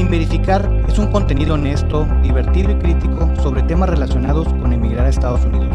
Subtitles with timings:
[0.00, 5.10] Sin verificar es un contenido honesto, divertido y crítico sobre temas relacionados con emigrar a
[5.10, 5.68] Estados Unidos.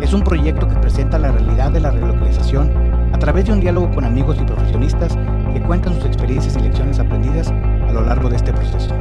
[0.00, 2.70] Es un proyecto que presenta la realidad de la relocalización
[3.12, 5.18] a través de un diálogo con amigos y profesionistas
[5.52, 8.94] que cuentan sus experiencias y lecciones aprendidas a lo largo de este proceso.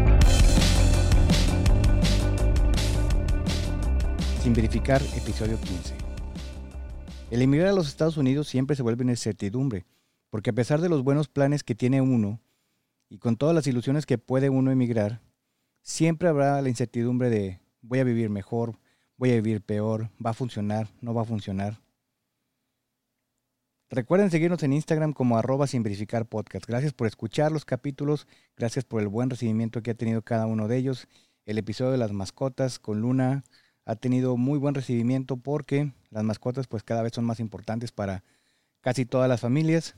[4.42, 5.94] Sin verificar, episodio 15.
[7.30, 9.86] El emigrar a los Estados Unidos siempre se vuelve una incertidumbre,
[10.32, 12.40] porque a pesar de los buenos planes que tiene uno,
[13.12, 15.20] y con todas las ilusiones que puede uno emigrar,
[15.82, 18.80] siempre habrá la incertidumbre de voy a vivir mejor,
[19.18, 21.82] voy a vivir peor, va a funcionar, no va a funcionar.
[23.90, 26.26] Recuerden seguirnos en Instagram como arroba sin verificar.
[26.66, 30.70] Gracias por escuchar los capítulos, gracias por el buen recibimiento que ha tenido cada uno
[30.70, 31.10] de ellos.
[31.46, 33.44] El episodio de las mascotas con Luna
[33.84, 38.24] ha tenido muy buen recibimiento porque las mascotas pues cada vez son más importantes para
[38.80, 39.98] casi todas las familias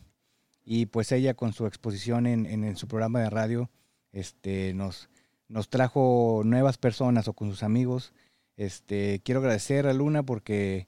[0.64, 3.70] y pues ella con su exposición en, en, su programa de radio
[4.12, 5.10] este, nos,
[5.48, 8.14] nos trajo nuevas personas o con sus amigos.
[8.56, 10.88] Este, quiero agradecer a Luna porque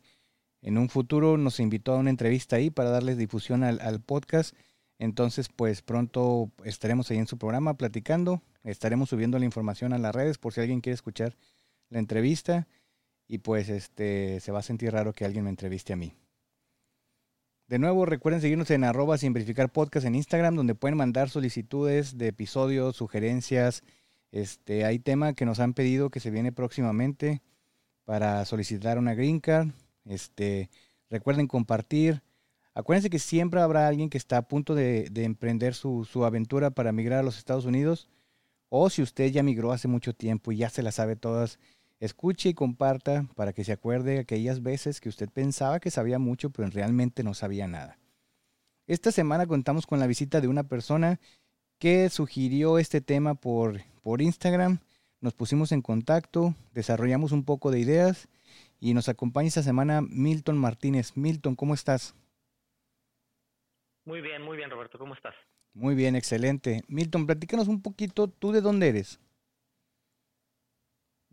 [0.62, 4.56] en un futuro nos invitó a una entrevista ahí para darles difusión al, podcast.
[4.98, 8.42] Entonces, pues pronto estaremos ahí en su programa platicando.
[8.64, 11.36] Estaremos subiendo la información a las redes por si alguien quiere escuchar
[11.90, 12.68] la entrevista.
[13.28, 16.14] Y pues este se va a sentir raro que alguien me entreviste a mí.
[17.68, 22.16] De nuevo, recuerden seguirnos en arroba sin verificar podcast en Instagram, donde pueden mandar solicitudes
[22.16, 23.82] de episodios, sugerencias.
[24.32, 27.42] Este, hay tema que nos han pedido que se viene próximamente
[28.04, 29.70] para solicitar una green card.
[30.06, 30.70] Este,
[31.10, 32.22] recuerden compartir.
[32.76, 36.70] Acuérdense que siempre habrá alguien que está a punto de, de emprender su, su, aventura
[36.70, 38.10] para migrar a los Estados Unidos.
[38.70, 41.58] O si usted ya migró hace mucho tiempo y ya se la sabe todas,
[42.00, 46.50] Escuche y comparta para que se acuerde aquellas veces que usted pensaba que sabía mucho,
[46.50, 47.98] pero realmente no sabía nada.
[48.88, 51.20] Esta semana contamos con la visita de una persona
[51.80, 54.80] que sugirió este tema por, por Instagram.
[55.22, 58.28] Nos pusimos en contacto, desarrollamos un poco de ideas
[58.80, 61.14] y nos acompaña esta semana Milton Martínez.
[61.16, 62.14] Milton, ¿cómo estás?
[64.06, 65.00] Muy bien, muy bien, Roberto.
[65.00, 65.34] ¿Cómo estás?
[65.74, 66.84] Muy bien, excelente.
[66.88, 69.20] Milton, platícanos un poquito, ¿tú de dónde eres?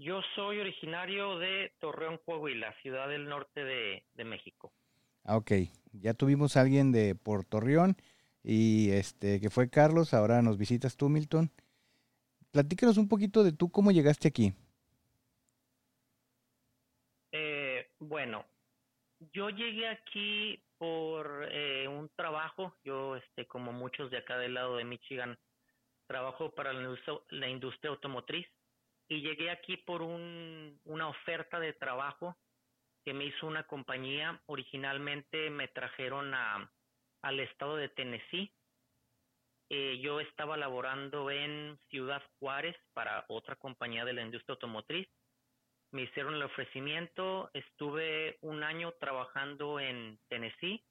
[0.02, 4.72] Yo soy originario de Torreón, Coahuila, ciudad del norte de, de México.
[5.22, 5.52] Ah, ok.
[5.92, 7.96] Ya tuvimos a alguien de por Torreón
[8.42, 11.52] y este que fue Carlos, ahora nos visitas tú, Milton.
[12.50, 14.52] Platícanos un poquito de tú cómo llegaste aquí.
[17.30, 18.44] Eh, bueno,
[19.32, 22.74] yo llegué aquí por eh, un trabajo.
[22.82, 25.38] Yo, este, como muchos de acá del lado de Michigan,
[26.08, 28.48] trabajo para la industria, la industria automotriz
[29.08, 32.36] y llegué aquí por un, una oferta de trabajo
[33.04, 34.40] que me hizo una compañía.
[34.46, 36.70] Originalmente me trajeron a,
[37.22, 38.52] al estado de Tennessee.
[39.70, 45.08] Eh, yo estaba laborando en Ciudad Juárez para otra compañía de la industria automotriz.
[45.92, 47.50] Me hicieron el ofrecimiento.
[47.54, 50.84] Estuve un año trabajando en Tennessee.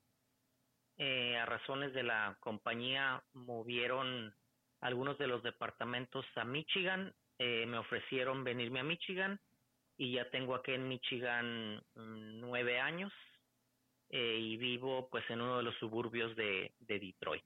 [0.97, 4.35] Eh, a razones de la compañía movieron
[4.81, 9.39] algunos de los departamentos a Michigan eh, me ofrecieron venirme a Michigan
[9.97, 13.11] y ya tengo aquí en Michigan mm, nueve años
[14.09, 17.43] eh, y vivo pues en uno de los suburbios de, de Detroit.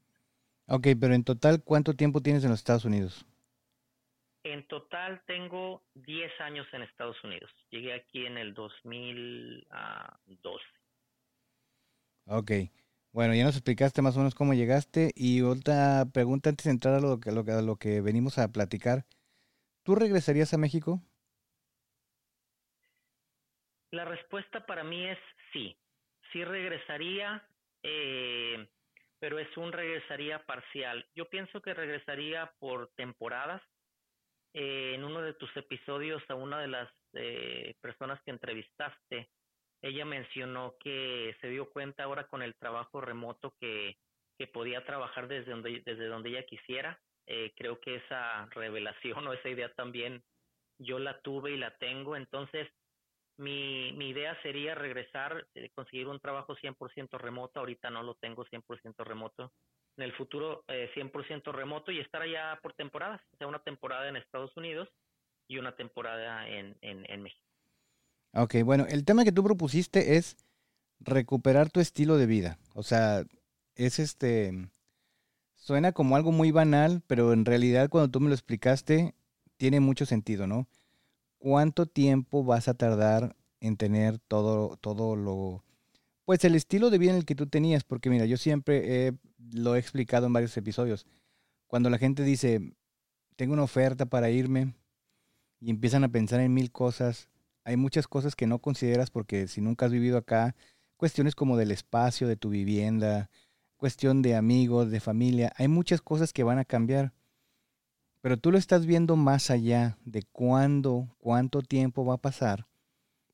[0.68, 3.26] Ok, pero en total, ¿cuánto tiempo tienes en los Estados Unidos?
[4.44, 7.50] En total tengo 10 años en Estados Unidos.
[7.70, 10.66] Llegué aquí en el 2012.
[12.26, 12.52] Ok.
[13.14, 15.14] Bueno, ya nos explicaste más o menos cómo llegaste.
[15.16, 19.06] Y otra pregunta antes de entrar a lo que, a lo que venimos a platicar.
[19.86, 21.00] ¿Tú regresarías a México?
[23.92, 25.20] La respuesta para mí es
[25.54, 25.78] sí.
[26.34, 27.48] Sí regresaría,
[27.84, 28.68] eh,
[29.20, 31.08] pero es un regresaría parcial.
[31.14, 33.62] Yo pienso que regresaría por temporadas.
[34.56, 39.30] Eh, en uno de tus episodios a una de las eh, personas que entrevistaste,
[39.84, 43.98] ella mencionó que se dio cuenta ahora con el trabajo remoto que,
[44.40, 49.34] que podía trabajar desde donde, desde donde ella quisiera eh, creo que esa revelación o
[49.34, 50.24] esa idea también
[50.80, 52.16] yo la tuve y la tengo.
[52.16, 52.68] Entonces,
[53.38, 57.60] mi, mi idea sería regresar, eh, conseguir un trabajo 100% remoto.
[57.60, 59.52] Ahorita no lo tengo 100% remoto.
[59.98, 63.22] En el futuro, eh, 100% remoto y estar allá por temporadas.
[63.34, 64.90] O sea, una temporada en Estados Unidos
[65.48, 67.42] y una temporada en, en, en México.
[68.34, 70.36] Ok, bueno, el tema que tú propusiste es
[71.00, 72.58] recuperar tu estilo de vida.
[72.74, 73.24] O sea,
[73.76, 74.52] es este
[75.66, 79.16] Suena como algo muy banal, pero en realidad cuando tú me lo explicaste,
[79.58, 80.68] tiene mucho sentido, ¿no?
[81.40, 85.64] ¿Cuánto tiempo vas a tardar en tener todo, todo lo...
[86.24, 89.14] Pues el estilo de vida en el que tú tenías, porque mira, yo siempre
[89.54, 91.08] lo he explicado en varios episodios.
[91.66, 92.62] Cuando la gente dice,
[93.36, 94.76] tengo una oferta para irme
[95.60, 97.28] y empiezan a pensar en mil cosas.
[97.64, 100.56] Hay muchas cosas que no consideras porque si nunca has vivido acá,
[100.96, 103.32] cuestiones como del espacio, de tu vivienda,
[103.86, 107.14] cuestión de amigos, de familia, hay muchas cosas que van a cambiar.
[108.20, 112.66] Pero tú lo estás viendo más allá de cuándo, cuánto tiempo va a pasar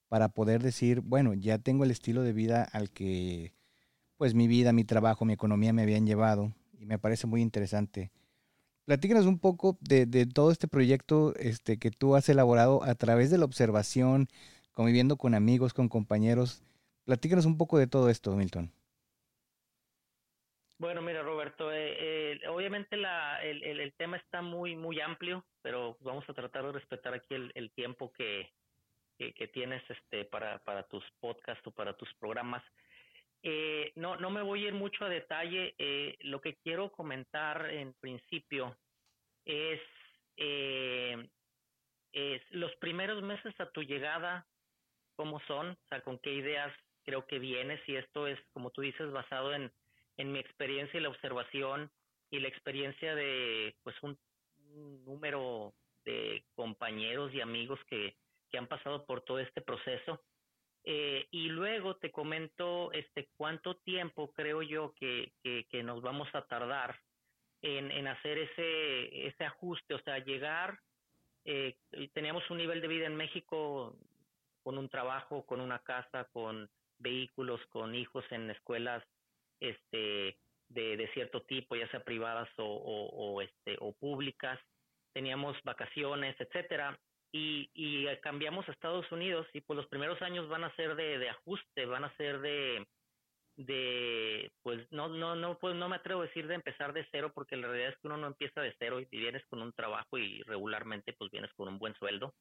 [0.09, 3.53] para poder decir, bueno, ya tengo el estilo de vida al que
[4.17, 8.11] pues mi vida, mi trabajo, mi economía me habían llevado y me parece muy interesante.
[8.83, 13.37] Platícanos un poco de, todo este proyecto este, que tú has elaborado a través de
[13.37, 14.27] la observación,
[14.73, 16.61] conviviendo con amigos, con compañeros.
[17.05, 18.73] Platícanos un poco de todo esto, Milton.
[20.81, 26.33] Bueno, mira, Roberto, eh, eh, obviamente el, tema está muy, muy amplio, pero vamos a
[26.33, 28.51] tratar de respetar aquí el, tiempo que,
[29.15, 32.63] que, que, tienes este, para, para tus podcasts o para tus programas.
[33.43, 35.75] Eh, no, no me voy a ir mucho a detalle.
[35.77, 38.75] Eh, lo que quiero comentar en principio
[39.45, 39.81] es,
[40.37, 41.29] eh,
[42.11, 44.47] es los primeros meses a tu llegada,
[45.15, 46.73] cómo son, o sea, con qué ideas
[47.03, 49.71] creo que vienes y esto es, como tú dices, basado en,
[50.21, 51.91] en mi experiencia y la observación
[52.29, 54.17] y la experiencia de pues un,
[55.03, 55.73] número
[56.05, 58.15] de compañeros y amigos que,
[58.49, 60.23] que han pasado por todo este proceso.
[60.83, 66.43] Eh, y luego te comento este cuánto tiempo creo yo que, que, nos vamos a
[66.43, 66.97] tardar
[67.61, 70.79] en, en, hacer ese, ese ajuste, o sea, llegar,
[71.43, 71.75] eh,
[72.13, 73.97] teníamos un nivel de vida en México
[74.63, 79.03] con un trabajo, con una casa, con vehículos, con hijos en escuelas
[79.61, 80.37] este,
[80.69, 84.59] de, de cierto tipo, ya sea privadas o, o, este, o públicas,
[85.13, 86.99] teníamos vacaciones, etcétera,
[87.31, 91.17] y, y cambiamos a Estados Unidos y pues los primeros años van a ser de,
[91.19, 92.85] de ajuste, van a ser de,
[93.57, 97.31] de pues no no no pues no me atrevo a decir de empezar de cero
[97.33, 100.17] porque la realidad es que uno no empieza de cero y vienes con un trabajo
[100.17, 102.33] y regularmente pues vienes con un buen sueldo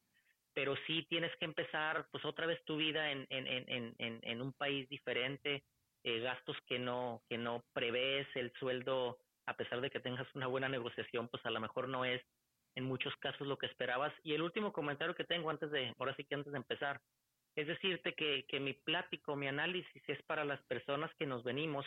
[0.53, 4.41] pero sí tienes que empezar pues otra vez tu vida en en en en, en
[4.41, 5.63] un país diferente
[6.03, 10.47] eh, gastos que no que no prevés el sueldo a pesar de que tengas una
[10.47, 12.21] buena negociación pues a lo mejor no es
[12.75, 14.13] en muchos casos lo que esperabas.
[14.23, 17.01] Y el último comentario que tengo antes de, ahora sí que antes de empezar,
[17.55, 21.85] es decirte que, que mi plático, mi análisis es para las personas que nos venimos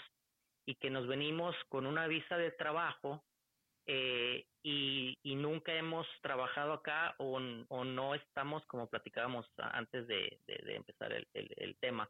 [0.67, 3.25] y que nos venimos con una visa de trabajo
[3.87, 7.39] eh, y, y, nunca hemos trabajado acá o,
[7.69, 12.09] o, no estamos, como platicábamos antes de, de, empezar el, el, el tema,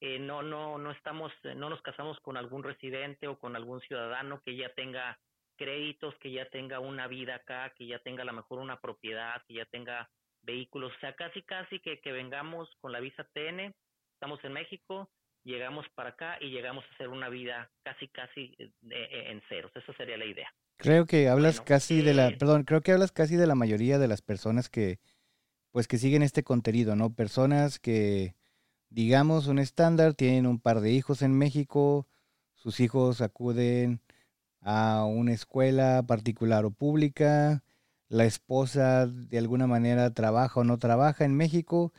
[0.00, 4.40] eh, no, no, no estamos, no nos casamos con algún residente o con algún ciudadano
[4.42, 5.18] que ya tenga
[5.56, 9.42] créditos, que ya tenga una vida acá, que ya tenga a lo mejor una propiedad,
[9.46, 10.08] que ya tenga
[10.42, 13.74] vehículos, o sea, casi casi que, que vengamos con la visa TN,
[14.14, 15.10] estamos en México,
[15.44, 19.92] llegamos para acá y llegamos a hacer una vida casi casi eh, en ceros, esa
[19.94, 20.50] sería la idea.
[20.78, 23.98] Creo que hablas casi de la, eh, perdón, creo que hablas casi de la mayoría
[23.98, 24.98] de las personas que,
[25.72, 27.12] pues que siguen este contenido, ¿no?
[27.14, 28.34] Personas que,
[28.90, 32.06] digamos, un estándar, tienen un par de hijos en México,
[32.54, 34.00] sus hijos acuden
[34.60, 37.64] a una escuela particular o pública,
[38.08, 41.92] la esposa de alguna manera trabaja o no trabaja en México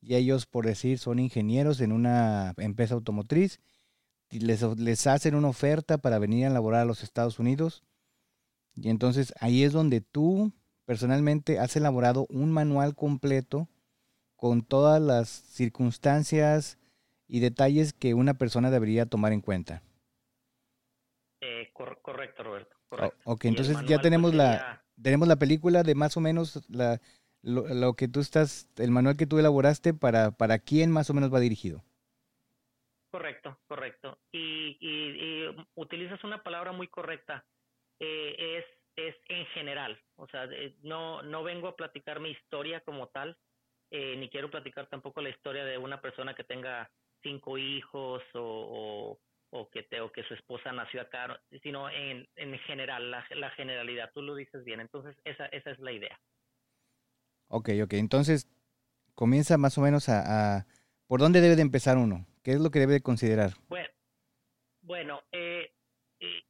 [0.00, 3.60] y ellos, por decir, son ingenieros en una empresa automotriz
[4.30, 7.82] y les, les hacen una oferta para venir a laborar a los Estados Unidos.
[8.74, 10.52] Y entonces ahí es donde tú
[10.84, 13.68] personalmente has elaborado un manual completo
[14.46, 16.78] con todas las circunstancias
[17.26, 19.82] y detalles que una persona debería tomar en cuenta.
[21.40, 22.76] Eh, correcto, Roberto.
[22.88, 23.18] Correcto.
[23.24, 27.00] ok, entonces ya tenemos pues, la tenemos la película de más o menos la,
[27.42, 31.34] lo, que tú estás, el manual que tú elaboraste para, para quién más o menos
[31.34, 31.82] va dirigido.
[33.10, 34.18] Correcto, correcto.
[34.30, 37.44] Y, y, utilizas una palabra muy correcta.
[37.98, 40.00] Eh, es, es en general.
[40.14, 40.48] O sea,
[40.82, 43.36] no, no vengo a platicar mi historia como tal,
[43.90, 46.90] eh, ni quiero platicar tampoco la historia de una persona que tenga
[47.22, 49.18] cinco hijos o,
[49.50, 53.50] o que, te, o que su esposa nació acá, sino en, en general, la, la,
[53.50, 54.10] generalidad.
[54.12, 56.18] Tú lo dices bien, entonces esa, esa es la idea.
[57.48, 58.48] Ok, ok, entonces
[59.14, 60.66] comienza más o menos a,
[61.06, 62.26] ¿Por dónde debe de empezar uno?
[62.42, 63.50] ¿Qué es lo que debe de considerar?
[63.68, 63.88] Bueno,
[64.82, 65.72] bueno eh,
[66.18, 66.42] eh,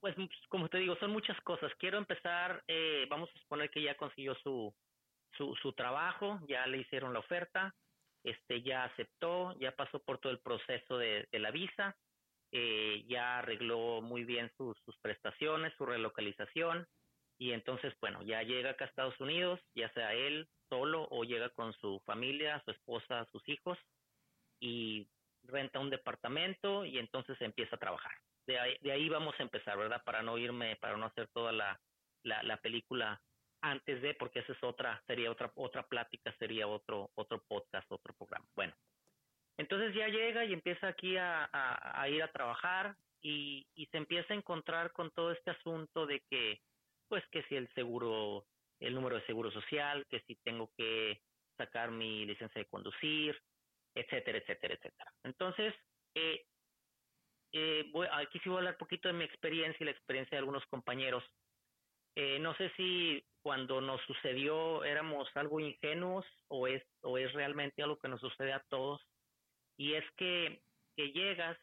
[0.00, 0.16] pues
[0.48, 1.70] como te digo, son muchas cosas.
[1.78, 4.74] Quiero empezar, eh, vamos a suponer que ya consiguió su,
[5.36, 7.74] su, su trabajo, ya le hicieron la oferta,
[8.24, 11.96] este ya aceptó, ya pasó por todo el proceso de, la visa,
[12.52, 16.86] eh, ya arregló muy bien sus, sus prestaciones, su relocalización,
[17.38, 21.50] y entonces, bueno, ya llega acá a Estados Unidos, ya sea él solo o llega
[21.50, 23.78] con su familia, su esposa, sus hijos,
[24.60, 25.08] y
[25.44, 28.12] renta un departamento y entonces empieza a trabajar.
[28.46, 30.02] De ahí, de ahí vamos a empezar, ¿verdad?
[30.04, 31.80] Para no irme, para no hacer toda la,
[32.24, 33.20] la, la película
[33.60, 38.14] antes de, porque esa es otra, sería otra, otra plática, sería otro, otro podcast, otro
[38.14, 38.46] programa.
[38.54, 38.74] Bueno,
[39.56, 44.36] entonces ya llega y empieza aquí a, ir a trabajar y, y se empieza a
[44.36, 46.60] encontrar con todo este asunto de que,
[47.08, 48.46] pues que si el seguro,
[48.80, 51.20] el número de seguro social, que si tengo que
[51.56, 53.36] sacar mi licencia de conducir,
[53.94, 55.12] etcétera, etcétera, etcétera.
[55.24, 55.74] Entonces,
[56.14, 56.46] eh,
[57.52, 60.36] eh, voy, aquí sí voy a hablar un poquito de mi experiencia y la experiencia
[60.36, 61.24] de algunos compañeros.
[62.20, 67.80] Eh, no sé si cuando nos sucedió éramos algo ingenuos o es, o es realmente
[67.80, 69.00] algo que nos sucede a todos.
[69.76, 70.60] Y es que,
[70.96, 71.56] llegas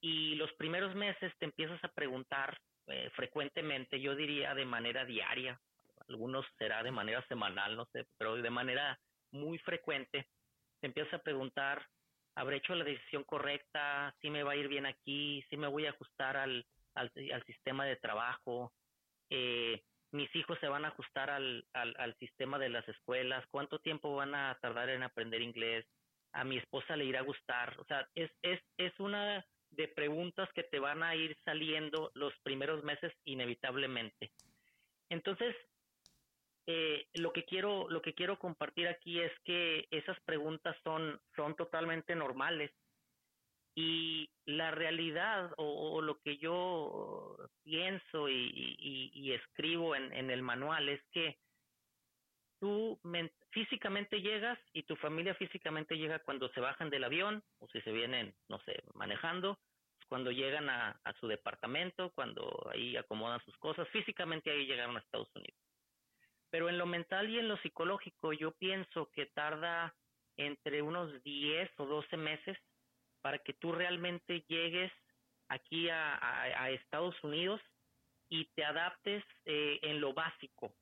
[0.00, 5.60] y los primeros meses te empiezas a preguntar eh, frecuentemente, yo diría de manera diaria,
[6.08, 8.98] algunos será de manera semanal, no sé, pero de manera
[9.32, 10.28] muy frecuente,
[10.80, 11.86] te empiezas a preguntar
[12.36, 15.84] habré hecho la decisión correcta, si me va a ir bien aquí, si me voy
[15.84, 17.12] a ajustar al, al,
[17.44, 18.72] sistema de trabajo,
[19.30, 19.82] eh,
[20.12, 24.14] mis hijos se van a ajustar al, al, al, sistema de las escuelas, cuánto tiempo
[24.16, 25.86] van a tardar en aprender inglés,
[26.32, 30.48] a mi esposa le irá a gustar, o sea, es, es, es una de preguntas
[30.54, 34.32] que te van a ir saliendo los primeros meses inevitablemente.
[35.10, 35.54] Entonces,
[36.66, 41.56] eh, lo que quiero lo que quiero compartir aquí es que esas preguntas son son
[41.56, 42.70] totalmente normales
[43.80, 51.38] y la realidad o, lo que yo pienso y, escribo en, el manual es que
[52.58, 52.98] tú
[53.50, 57.92] físicamente llegas y tu familia físicamente llega cuando se bajan del avión o si se
[57.92, 59.60] vienen, no sé, manejando,
[60.08, 65.00] cuando llegan a, a su departamento, cuando ahí acomodan sus cosas, físicamente ahí llegaron a
[65.00, 65.60] Estados Unidos.
[66.50, 69.94] Pero en lo mental y en lo psicológico yo pienso que tarda
[70.36, 72.58] entre unos 10 o 12 meses
[73.22, 74.92] para que tú realmente llegues
[75.48, 77.60] aquí a, Estados Unidos
[78.28, 80.74] y te adaptes eh, en lo básico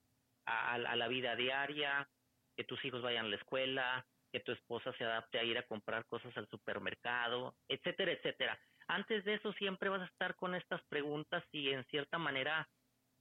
[0.47, 2.09] a, la vida diaria,
[2.57, 5.66] que tus hijos vayan a la escuela, que tu esposa se adapte a ir a
[5.66, 8.59] comprar cosas al supermercado, etcétera, etcétera.
[8.88, 12.69] Antes de eso siempre vas a estar con estas preguntas y en cierta manera,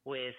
[0.04, 0.36] pues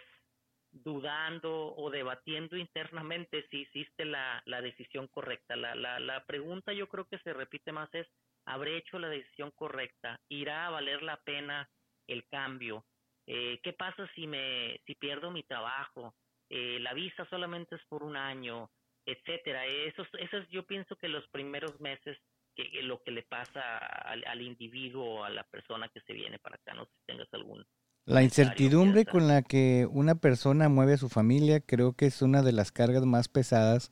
[0.71, 5.57] dudando o debatiendo internamente si hiciste la, decisión correcta.
[5.57, 8.07] La, la, la pregunta yo creo que se repite más es,
[8.47, 10.21] ¿habré hecho la decisión correcta?
[10.29, 11.69] ¿Irá a valer la pena
[12.07, 12.87] el cambio?
[13.27, 16.15] Eh, ¿Qué pasa si, me, si pierdo mi trabajo?
[16.49, 18.71] Eh, la visa solamente es por un año,
[19.05, 19.67] etcétera.
[19.67, 22.17] Esos, esos yo pienso que los primeros meses
[22.55, 26.39] que, lo que le pasa al, al individuo o a la persona que se viene
[26.39, 27.67] para acá, no sé si tengas algún
[28.07, 32.43] la incertidumbre con la que una persona mueve a su familia creo que es una
[32.43, 33.91] de las cargas más pesadas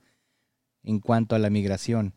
[0.84, 2.14] en cuanto a la migración.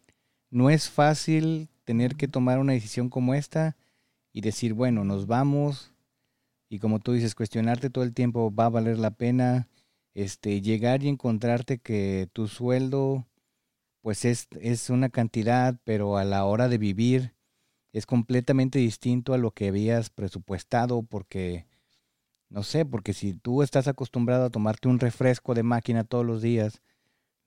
[0.52, 3.78] No es fácil tener que tomar una decisión como esta
[4.34, 5.94] y decir, bueno, nos vamos
[6.68, 9.70] y como tú dices, cuestionarte todo el tiempo, va a valer la pena,
[10.14, 13.26] este, llegar y encontrarte que tu sueldo
[14.02, 17.34] pues es, es una cantidad, pero a la hora de vivir
[17.94, 21.68] es completamente distinto a lo que habías presupuestado porque
[22.50, 26.42] no sé, porque si tú estás acostumbrado a tomarte un refresco de máquina todos los
[26.42, 26.82] días,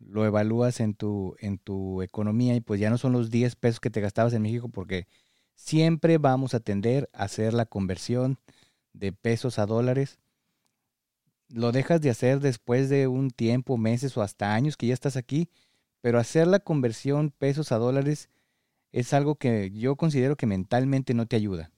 [0.01, 3.81] lo evalúas en tu, en tu economía y pues ya no son los 10 pesos
[3.81, 5.07] que te gastabas en México porque
[5.55, 8.39] siempre vamos a tender a hacer la conversión
[8.93, 10.19] de pesos a dólares.
[11.49, 15.17] Lo dejas de hacer después de un tiempo, meses o hasta años que ya estás
[15.17, 15.51] aquí,
[16.01, 18.31] pero hacer la conversión pesos a dólares
[18.93, 21.71] es algo que yo considero que mentalmente no te ayuda.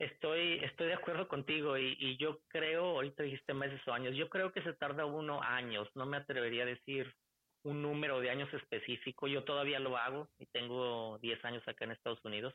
[0.00, 4.30] Estoy, estoy de acuerdo contigo y, y, yo creo, ahorita dijiste meses o años, yo
[4.30, 7.14] creo que se tarda uno años, no me atrevería a decir
[7.64, 11.90] un número de años específico, yo todavía lo hago y tengo 10 años acá en
[11.90, 12.54] Estados Unidos,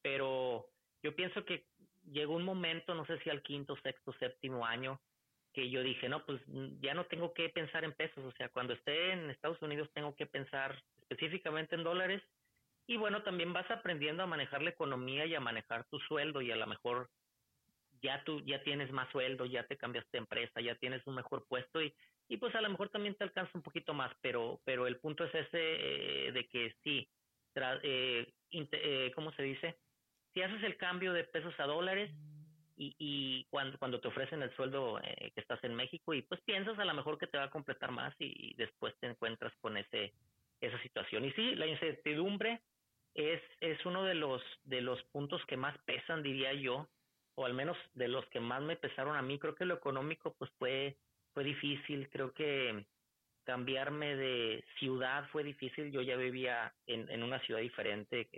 [0.00, 0.66] pero
[1.02, 1.66] yo pienso que
[2.10, 5.02] llegó un momento, no sé si al quinto, sexto, séptimo año,
[5.52, 6.40] que yo dije, no, pues
[6.80, 10.16] ya no tengo que pensar en pesos, o sea, cuando esté en Estados Unidos tengo
[10.16, 12.22] que pensar específicamente en dólares
[12.86, 16.50] y bueno, también vas aprendiendo a manejar la economía y a manejar tu sueldo y
[16.50, 17.08] a lo mejor
[18.02, 21.46] ya tú ya tienes más sueldo, ya te cambiaste de empresa, ya tienes un mejor
[21.48, 21.94] puesto y,
[22.28, 25.24] y pues a lo mejor también te alcanza un poquito más, pero pero el punto
[25.24, 25.48] es ese
[26.28, 27.08] eh, de que sí,
[27.82, 29.78] eh, eh, ¿cómo se dice?
[30.34, 32.10] Si haces el cambio de pesos a dólares
[32.76, 36.40] y, y cuando, cuando te ofrecen el sueldo eh, que estás en México y pues
[36.42, 39.54] piensas a lo mejor que te va a completar más y, y después te encuentras
[39.60, 40.12] con ese
[40.60, 41.24] esa situación.
[41.24, 42.62] Y sí, la incertidumbre
[43.14, 46.88] es, es uno de los, de los puntos que más pesan, diría yo,
[47.36, 49.38] o al menos de los que más me pesaron a mí.
[49.38, 50.96] Creo que lo económico pues fue,
[51.32, 52.84] fue difícil, creo que
[53.44, 55.90] cambiarme de ciudad fue difícil.
[55.92, 58.28] Yo ya vivía en, en una ciudad diferente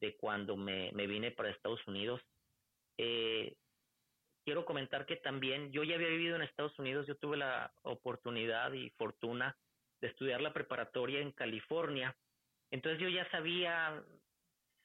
[0.00, 2.20] de cuando me, me vine para Estados Unidos.
[2.98, 3.56] Eh,
[4.44, 8.72] quiero comentar que también yo ya había vivido en Estados Unidos, yo tuve la oportunidad
[8.72, 9.56] y fortuna
[10.00, 12.16] de estudiar la preparatoria en California,
[12.70, 14.02] entonces yo ya sabía,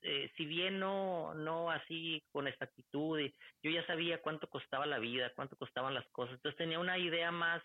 [0.01, 3.19] eh, si bien no, no así con exactitud,
[3.61, 7.31] yo ya sabía cuánto costaba la vida, cuánto costaban las cosas, entonces tenía una idea
[7.31, 7.61] más,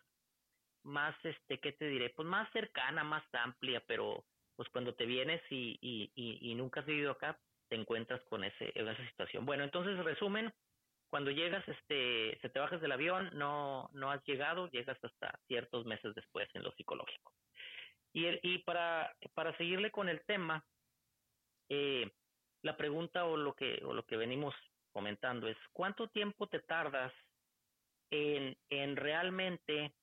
[0.84, 2.10] más, este, ¿qué te diré?
[2.10, 4.24] Pues más cercana, más amplia, pero
[4.56, 8.96] pues cuando te vienes y, y, nunca has vivido acá, te encuentras con ese, esa
[9.08, 9.46] situación.
[9.46, 10.52] Bueno, entonces resumen,
[11.10, 15.86] cuando llegas, este, se te bajas del avión, no, no has llegado, llegas hasta ciertos
[15.86, 17.32] meses después en lo psicológico.
[18.18, 20.64] Y, y para, para seguirle con el tema,
[21.68, 22.10] eh,
[22.62, 24.56] la pregunta o lo que, o lo que venimos
[24.90, 27.12] comentando es, ¿cuánto tiempo te tardas
[28.10, 29.94] en, en realmente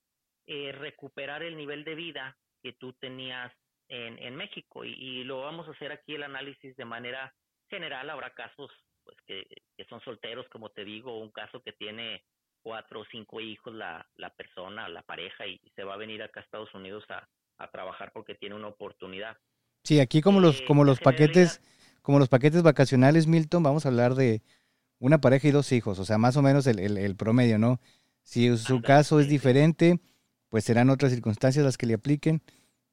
[0.48, 3.51] eh, recuperar el nivel de vida que tú tenías
[3.89, 7.36] en, en México y, lo vamos a hacer aquí el análisis de manera
[7.69, 8.10] general.
[8.10, 8.72] Habrá casos
[9.03, 9.45] pues que,
[9.75, 12.24] que son solteros, como te digo, un caso que tiene
[12.63, 16.39] cuatro o cinco hijos la, la persona, la pareja y se va a venir acá
[16.39, 19.38] a Estados Unidos a, a trabajar porque tiene una oportunidad.
[19.83, 21.62] Sí, aquí como los eh, como los paquetes
[22.01, 24.41] como los paquetes vacacionales Milton, vamos a hablar de
[25.00, 27.79] una pareja y dos hijos, o sea, más o menos el, el, el promedio, ¿no?
[28.24, 30.00] Si su caso es diferente,
[30.50, 32.41] pues serán otras circunstancias las que le apliquen.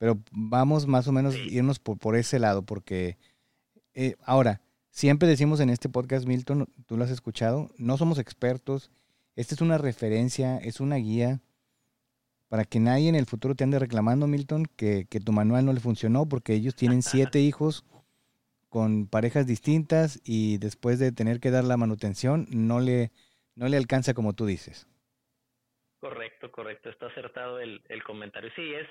[0.03, 3.19] Pero vamos más o menos irnos por, por ese lado, porque
[3.95, 8.91] eh, ahora, siempre decimos en este podcast, Milton, tú lo has escuchado, no somos expertos,
[9.37, 11.41] esta es una referencia, es una guía
[12.53, 15.73] para que nadie en el futuro te ande reclamando, Milton, que, que tu manual no
[15.73, 17.83] le funcionó, porque ellos tienen siete hijos
[18.69, 23.11] con parejas distintas y después de tener que dar la manutención, no le,
[23.55, 24.87] no le alcanza como tú dices.
[25.99, 28.51] Correcto, correcto, está acertado el, el comentario.
[28.55, 28.87] Sí, es,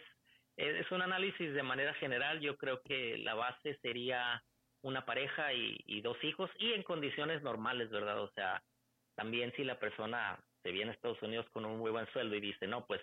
[0.57, 2.39] es un análisis de manera general.
[2.39, 4.43] Yo creo que la base sería
[4.81, 8.23] una pareja y, dos hijos y en condiciones normales, ¿verdad?
[8.23, 8.63] O sea,
[9.13, 12.41] también si la persona se viene a Estados Unidos con un muy buen sueldo y
[12.41, 13.01] dice, no, pues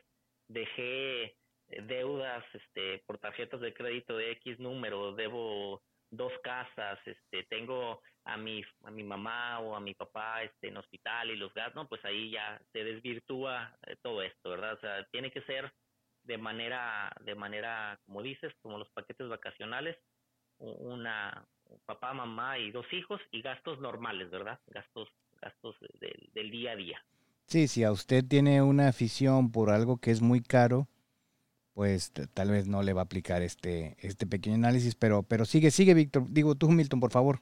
[0.48, 1.36] dejé
[1.68, 8.36] deudas este, por tarjetas de crédito de X número, debo dos casas, este, tengo a
[8.36, 11.88] mi, a mi mamá o a mi papá este, en hospital y los gastos, no,
[11.88, 14.74] pues ahí ya se desvirtúa eh, todo esto, ¿verdad?
[14.74, 15.70] O sea, tiene que ser
[16.24, 19.96] de manera, de manera, como dices, como los paquetes vacacionales,
[20.58, 21.46] una
[21.86, 24.58] papá, mamá y dos hijos y gastos normales, ¿verdad?
[24.66, 25.08] Gastos,
[25.40, 27.04] gastos del día a día.
[27.48, 30.86] Sí, si a usted tiene una afición por algo que es muy caro,
[31.72, 35.70] pues tal vez no le va a aplicar este, este pequeño análisis, pero, pero sigue,
[35.70, 36.24] sigue, Víctor.
[36.28, 37.40] Digo tú, Milton, por favor.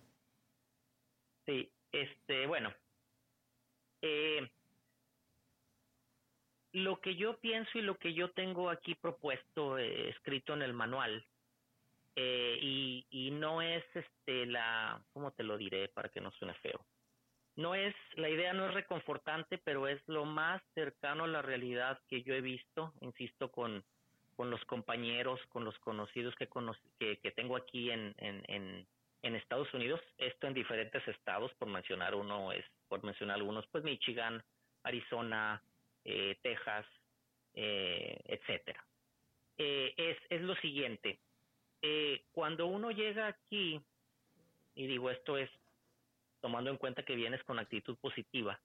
[1.45, 2.73] Sí, este, bueno.
[4.01, 4.49] Eh,
[6.71, 10.73] lo que yo pienso y lo que yo tengo aquí propuesto, eh, escrito en el
[10.73, 11.27] manual,
[12.15, 16.55] eh, y, y no es este la, ¿cómo te lo diré para que no suene
[16.63, 16.87] feo?
[17.57, 21.99] No es, la idea no es reconfortante, pero es lo más cercano a la realidad
[22.09, 23.83] que yo he visto, insisto, con,
[24.37, 26.49] con los compañeros, con los conocidos que,
[26.99, 28.87] que, que, tengo aquí en, en, en,
[29.23, 33.83] en, Estados Unidos, esto en diferentes estados, por mencionar uno, es por mencionar algunos, pues
[33.83, 34.43] Michigan,
[34.83, 35.63] Arizona,
[36.05, 36.85] eh, Texas,
[37.55, 38.85] eh, etcétera.
[39.57, 41.19] Eh, es, es lo siguiente,
[41.81, 43.81] eh, cuando uno llega aquí,
[44.75, 45.49] y digo esto es
[46.41, 48.61] tomando en cuenta que vienes con actitud positiva,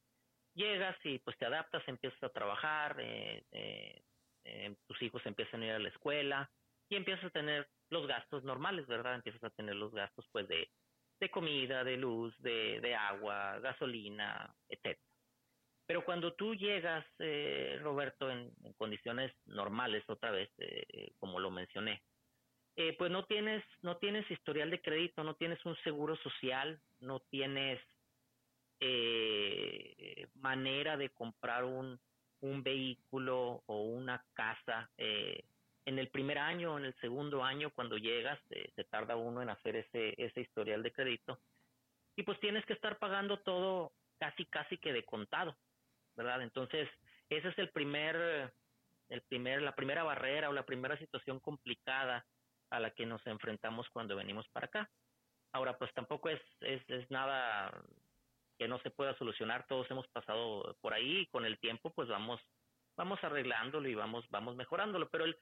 [0.54, 4.02] llegas y pues te adaptas, empiezas a trabajar, eh, eh,
[4.44, 6.52] eh, tus hijos empiezan a ir a la escuela
[6.90, 9.16] y empiezas a tener los gastos normales, ¿verdad?
[9.16, 10.70] Empiezas a tener los gastos pues de,
[11.20, 15.00] de comida, de luz, de, de agua, gasolina, etcétera.
[15.88, 17.06] Pero cuando tú llegas,
[17.82, 20.50] Roberto, en, condiciones normales, otra vez,
[21.20, 22.02] como lo mencioné,
[22.76, 27.20] eh, pues no tienes, no tienes historial de crédito, no tienes un seguro social, no
[27.20, 27.80] tienes
[28.80, 32.00] eh, manera de comprar un,
[32.42, 34.90] un vehículo o una casa.
[34.98, 35.44] Eh,
[35.86, 38.40] en el primer año o en el segundo año, cuando llegas,
[38.76, 41.40] se tarda uno en hacer ese, ese historial de crédito.
[42.16, 45.58] Y pues tienes que estar pagando todo casi, casi que de contado.
[46.16, 46.42] ¿verdad?
[46.42, 46.90] Entonces,
[47.30, 48.52] ese es el primer,
[49.10, 52.26] el primer, la primera barrera o la primera situación complicada
[52.72, 54.90] a la que nos enfrentamos cuando venimos para acá.
[55.54, 57.72] Ahora, pues tampoco es, es, es nada
[58.58, 62.08] que no se pueda solucionar, todos hemos pasado por ahí y con el tiempo pues
[62.08, 62.40] vamos,
[62.96, 65.38] vamos arreglándolo y vamos, vamos mejorándolo, pero el,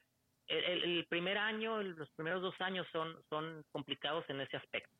[0.47, 4.95] el, el primer año, los primeros dos años son, son complicados en ese aspecto.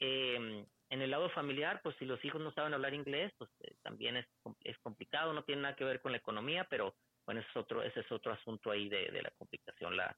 [0.00, 3.74] Eh, en el lado familiar, pues si los hijos no saben hablar inglés, pues eh,
[3.82, 4.26] también es,
[4.64, 7.82] es complicado, no tiene nada que ver con la economía, pero bueno, ese es otro,
[7.82, 9.96] ese es otro asunto ahí de, de la complicación.
[9.96, 10.16] La,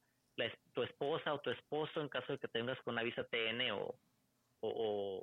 [0.73, 3.71] tu esposa o tu esposo, en caso de que tengas con una visa TN
[4.61, 5.23] o,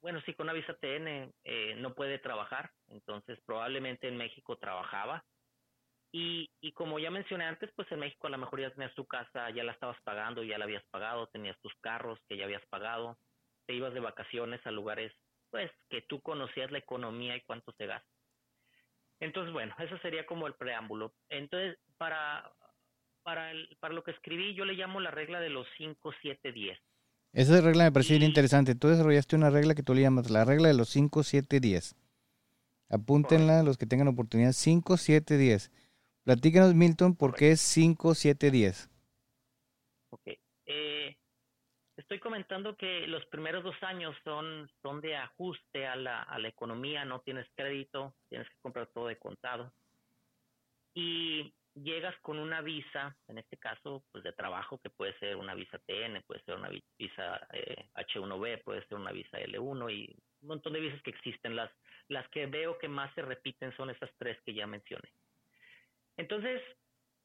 [0.00, 5.24] bueno, sí, con una visa TN eh, no puede trabajar, entonces probablemente en México trabajaba.
[6.12, 9.06] Y, y como ya mencioné antes, pues en México a lo mejor ya tenías tu
[9.06, 12.66] casa, ya la estabas pagando, ya la habías pagado, tenías tus carros que ya habías
[12.66, 13.16] pagado,
[13.66, 15.12] te ibas de vacaciones a lugares,
[15.50, 18.08] pues, que tú conocías la economía y cuánto se gasta.
[19.20, 21.12] Entonces, bueno, eso sería como el preámbulo.
[21.28, 22.50] Entonces, para,
[23.22, 26.52] para, el, para lo que escribí, yo le llamo la regla de los 5, 7,
[26.52, 26.78] 10.
[27.32, 28.74] Esa regla me parece bien interesante.
[28.74, 31.96] Tú desarrollaste una regla que tú le llamas la regla de los 5, 7, 10.
[32.88, 34.52] Apúntenla los que tengan oportunidad.
[34.52, 35.70] 5, 7, 10.
[36.24, 38.90] Platícanos, Milton, por qué es 5, 7, 10.
[40.10, 40.22] Ok.
[40.66, 41.16] Eh,
[41.96, 46.48] estoy comentando que los primeros dos años son, son de ajuste a la, a la
[46.48, 47.04] economía.
[47.04, 49.72] No tienes crédito, tienes que comprar todo de contado.
[50.94, 55.54] Y llegas con una visa, en este caso, pues de trabajo, que puede ser una
[55.54, 60.48] visa TN, puede ser una visa eh, H1B, puede ser una visa L1 y un
[60.48, 61.56] montón de visas que existen.
[61.56, 61.70] Las,
[62.08, 65.10] las que veo que más se repiten son esas tres que ya mencioné.
[66.16, 66.62] Entonces,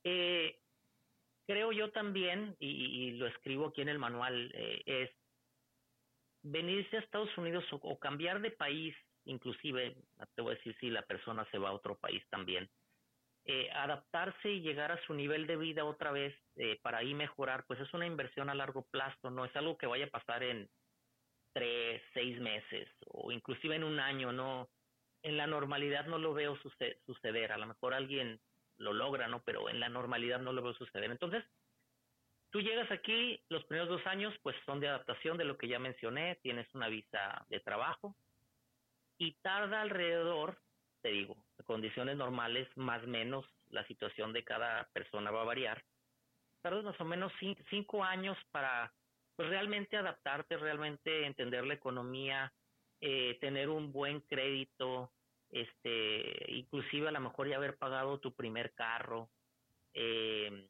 [0.04, 0.60] eh,
[1.48, 5.10] creo yo también, y, lo escribo aquí en el manual, eh, es
[6.44, 9.96] venirse a Estados Unidos o cambiar de país, inclusive,
[10.36, 12.70] te voy a decir si la persona se va a otro país también
[13.46, 17.64] eh, adaptarse y llegar a su nivel de vida otra vez eh, para ahí mejorar,
[17.68, 20.68] pues es una inversión a largo plazo, no es algo que vaya a pasar en
[21.54, 24.70] tres, seis meses o inclusive en un año, no.
[25.22, 26.58] En la normalidad no lo veo
[27.06, 28.40] suceder, a lo mejor alguien
[28.78, 29.42] lo logra, ¿no?
[29.44, 31.10] Pero en la normalidad no lo veo suceder.
[31.10, 31.44] Entonces,
[32.52, 35.80] tú llegas aquí, los primeros dos años, pues son de adaptación de lo que ya
[35.80, 38.16] mencioné, tienes una visa de trabajo
[39.18, 40.60] y tarda alrededor
[41.06, 45.84] te digo, condiciones normales, más o menos, la situación de cada persona va a variar.
[46.62, 47.32] Tardas más o menos
[47.70, 48.92] cinco años para
[49.36, 52.54] pues, realmente adaptarte, realmente entender la economía,
[53.02, 55.12] eh, tener un buen crédito,
[55.50, 59.30] este, inclusive a lo mejor ya haber pagado tu primer carro,
[59.94, 60.68] eh,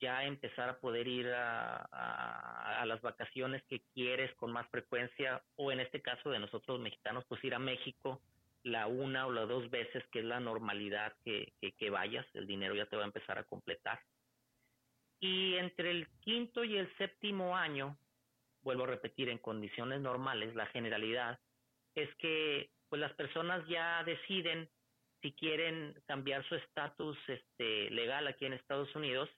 [0.00, 5.72] ya empezar a poder ir a, a, las vacaciones que quieres con más frecuencia, o
[5.72, 8.20] en este caso de nosotros mexicanos, pues ir a México
[8.64, 11.52] la una o las dos veces que es la normalidad que,
[11.90, 14.00] vayas, el dinero ya te va a empezar a completar.
[15.20, 17.98] Y entre el quinto y el séptimo año,
[18.62, 21.38] vuelvo a repetir, en condiciones normales, la generalidad
[21.94, 24.68] es que pues las personas ya deciden
[25.20, 29.28] si quieren cambiar su estatus este, legal aquí en Estados Unidos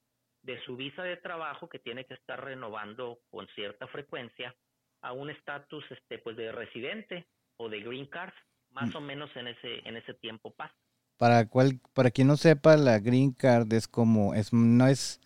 [0.42, 4.54] de su visa de trabajo que tiene que estar renovando con cierta frecuencia
[5.02, 8.32] a un estatus este pues de residente o de green card
[8.76, 8.96] más mm.
[8.96, 10.74] o menos en ese, en ese tiempo pasa.
[11.16, 15.18] Para, cual, para quien no sepa, la green card es como, es, no es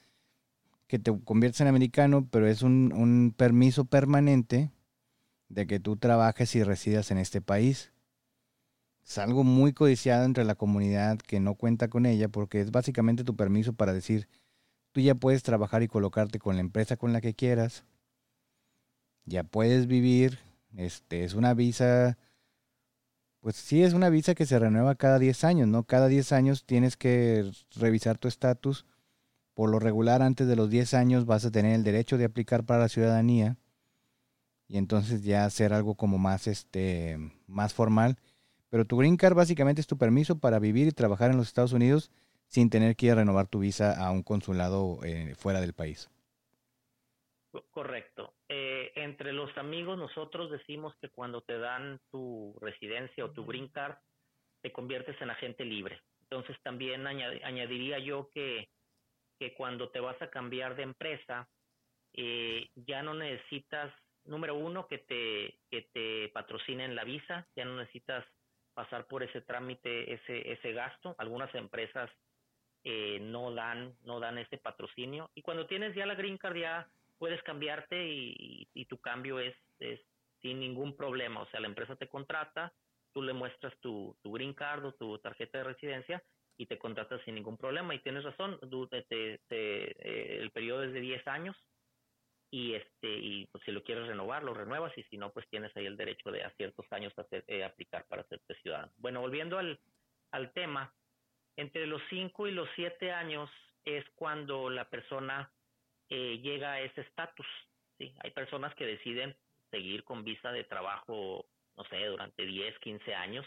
[0.87, 4.71] que te conviertes en americano, pero es un, un permiso permanente
[5.49, 7.93] de que tú trabajes y residas en este país.
[9.05, 13.25] Es algo muy codiciado entre la comunidad que no cuenta con ella porque es básicamente
[13.25, 14.29] tu permiso para decir,
[14.93, 17.85] tú ya puedes trabajar y colocarte con la empresa con la que quieras,
[19.25, 20.39] ya puedes vivir,
[20.77, 22.17] este, es una visa
[23.41, 25.85] pues sí es una visa que se renueva cada 10 años, ¿no?
[25.85, 28.87] Cada 10 años tienes que revisar tu estatus.
[29.55, 32.65] Por lo regular, antes de los 10 años vas a tener el derecho de aplicar
[32.65, 33.57] para la ciudadanía
[34.69, 38.19] y entonces ya hacer algo como más, este, más formal.
[38.69, 41.73] Pero tu green card básicamente es tu permiso para vivir y trabajar en los Estados
[41.73, 42.11] Unidos
[42.47, 46.09] sin tener que ir a renovar tu visa a un consulado eh, fuera del país.
[47.71, 48.35] Correcto.
[48.49, 53.69] Eh, entre los amigos nosotros decimos que cuando te dan tu residencia o tu green
[53.69, 53.97] card,
[54.63, 56.01] te conviertes en agente libre.
[56.23, 58.69] Entonces también añadiría yo que,
[59.39, 61.49] que cuando te vas a cambiar de empresa,
[62.13, 63.93] eh, ya no necesitas,
[64.25, 68.25] número uno, que te, que te patrocinen la visa, ya no necesitas
[68.75, 71.15] pasar por ese trámite, ese, ese gasto.
[71.19, 72.11] Algunas empresas
[72.85, 75.31] eh, no dan, no dan ese patrocinio.
[75.35, 76.89] Y cuando tienes ya la green card ya
[77.21, 79.55] puedes cambiarte y, tu cambio es,
[80.41, 81.43] sin ningún problema.
[81.43, 82.73] O sea, la empresa te contrata,
[83.13, 86.23] tú le muestras tu, green card o tu tarjeta de residencia
[86.57, 87.95] y te contratas sin ningún problema.
[87.95, 88.59] Y tienes razón,
[88.91, 91.57] eh, el periodo es de 10 años
[92.51, 95.77] y este y pues, si lo quieres renovar, lo renuevas y si no, pues tienes
[95.77, 98.93] ahí el derecho de a ciertos años hacer, eh, aplicar para hacerte ciudadano.
[98.97, 99.79] Bueno, volviendo al,
[100.31, 100.95] al tema,
[101.57, 103.51] entre los 5 y los 7 años
[103.85, 105.53] es cuando la persona
[106.11, 107.47] eh, llega a ese estatus.
[107.99, 109.37] Hay personas que deciden
[109.71, 111.47] seguir con visa de trabajo,
[111.77, 113.47] no sé, durante 10, 15 años,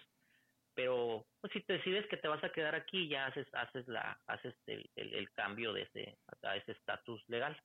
[0.75, 4.19] pero pues, si te decides que te vas a quedar aquí, ya haces, haces, la,
[4.27, 7.59] haces el, cambio de ese, a ese estatus legal.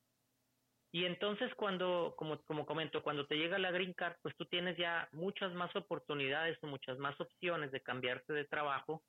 [0.91, 4.77] Y entonces cuando, como, como comento, cuando te llega la green card, pues tú tienes
[4.79, 9.03] ya muchas más oportunidades muchas más opciones de cambiarte de trabajo.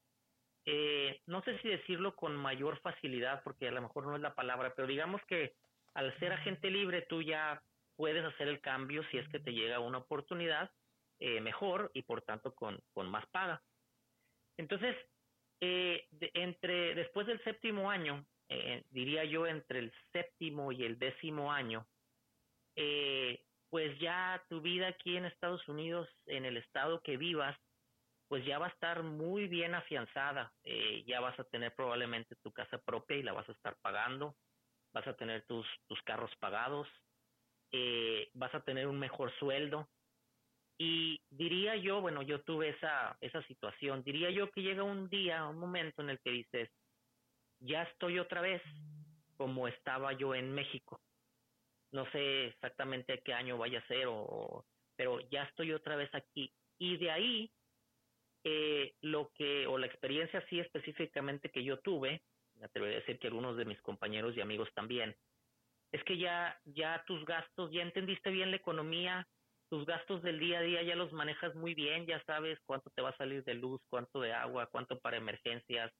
[0.65, 4.35] Eh, no sé si decirlo con mayor facilidad, porque a lo mejor no es la
[4.35, 5.55] palabra, pero digamos que
[5.93, 7.61] al ser agente libre tú ya
[7.95, 10.71] puedes hacer el cambio si es que te llega una oportunidad
[11.19, 13.61] eh, mejor y por tanto con, con más paga.
[14.57, 14.95] Entonces,
[15.61, 21.51] eh, entre después del séptimo año, eh, diría yo entre el séptimo y el décimo
[21.51, 21.87] año,
[22.75, 27.57] eh, pues ya tu vida aquí en Estados Unidos, en el estado que vivas,
[28.27, 30.53] pues ya va a estar muy bien afianzada.
[30.63, 34.35] Eh, ya vas a tener probablemente tu casa propia y la vas a estar pagando.
[34.93, 36.87] Vas a tener tus, tus carros pagados.
[38.33, 39.87] vas a tener un mejor sueldo.
[40.77, 44.01] Y diría yo, bueno, yo tuve esa, esa situación.
[44.03, 46.69] Diría yo que llega un día, un momento en el que dices,
[47.59, 48.61] ya estoy otra vez
[49.35, 51.01] como estaba yo en México.
[51.91, 56.53] No sé exactamente qué año vaya a ser, o, pero ya estoy otra vez aquí.
[56.77, 57.51] Y de ahí,
[58.43, 62.21] eh, lo que, o la experiencia así específicamente que yo tuve,
[62.59, 65.15] me atrevería a decir que algunos de mis compañeros y amigos también,
[65.91, 69.27] es que ya, ya tus gastos, ya entendiste bien la economía,
[69.69, 73.01] tus gastos del día a día ya los manejas muy bien, ya sabes cuánto te
[73.01, 75.91] va a salir de luz, cuánto de agua, cuánto para emergencias,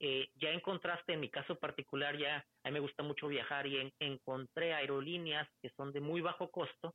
[0.00, 3.92] eh, ya encontraste, en mi caso particular, ya a mí me gusta mucho viajar y
[4.00, 6.94] encontré aerolíneas que son de muy bajo costo,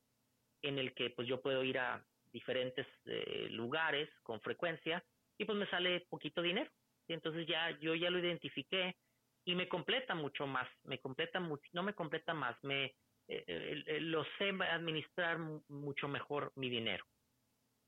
[0.61, 5.03] en el que pues yo puedo ir a diferentes eh, lugares con frecuencia
[5.37, 6.69] y pues me sale poquito dinero.
[7.13, 8.95] Entonces ya yo ya lo identifiqué
[9.45, 12.95] y me completa mucho más, me completa mucho, no me completa más, me
[13.29, 17.05] eh, lo sé administrar mucho mejor mi dinero.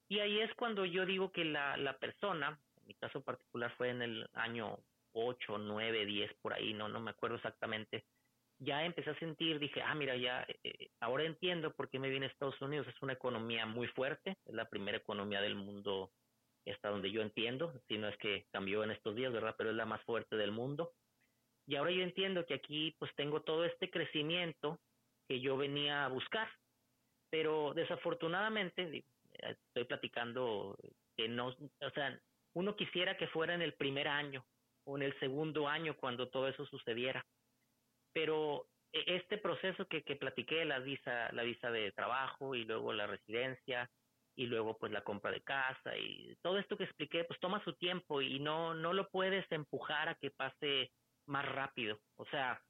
[0.09, 3.89] Y ahí es cuando yo digo que la, la persona, en mi caso particular fue
[3.89, 4.79] en el año
[5.13, 8.05] 8, 9, 10 por ahí, no, no me acuerdo exactamente,
[8.59, 12.25] ya empecé a sentir, dije, ah, mira, ya, eh, ahora entiendo por qué me vine
[12.25, 16.11] a Estados Unidos, es una economía muy fuerte, es la primera economía del mundo
[16.65, 19.55] hasta donde yo entiendo, si no es que cambió en estos días, ¿verdad?
[19.57, 20.93] Pero es la más fuerte del mundo.
[21.67, 24.79] Y ahora yo entiendo que aquí pues tengo todo este crecimiento
[25.27, 26.49] que yo venía a buscar,
[27.29, 30.75] pero desafortunadamente, estoy platicando
[31.15, 32.19] que no, o sea,
[32.53, 34.43] uno quisiera que fuera en el primer año,
[34.85, 37.25] o en el segundo año cuando todo eso sucediera.
[38.13, 42.91] Pero e, este proceso que, que platiqué, la visa, la visa de trabajo y luego
[42.93, 43.89] la residencia
[44.39, 47.73] y luego pues la compra de casa y todo esto que expliqué, pues toma su
[47.73, 50.93] tiempo y no, no lo puedes empujar a que pase
[51.25, 51.99] más rápido.
[52.15, 52.61] O sea,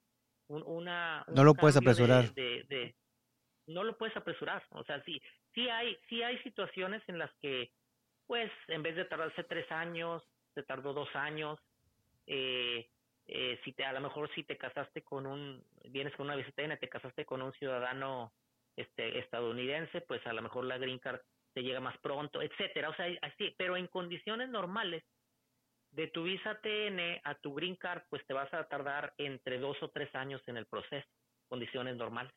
[0.47, 1.23] una...
[1.27, 2.33] no lo puedes apresurar.
[2.33, 2.95] De,
[3.67, 4.65] no lo puedes apresurar.
[4.71, 5.21] O sea, sí,
[5.53, 7.71] sí hay, sí hay situaciones en las que,
[8.25, 10.23] pues, en vez de tardarse tres años,
[10.55, 11.59] se tardó dos años,
[12.25, 12.89] eh,
[13.27, 16.63] eh, si te a lo mejor si te casaste con un vienes con una visita
[16.63, 18.33] y te casaste con un ciudadano
[18.75, 21.19] este estadounidense pues a lo mejor la green card
[21.53, 22.89] te llega más pronto etcétera.
[22.89, 25.03] O sea así pero en condiciones normales
[25.91, 29.77] de tu visa TN a tu green card pues te vas a tardar entre dos
[29.81, 31.07] o tres años en el proceso
[31.47, 32.33] condiciones normales.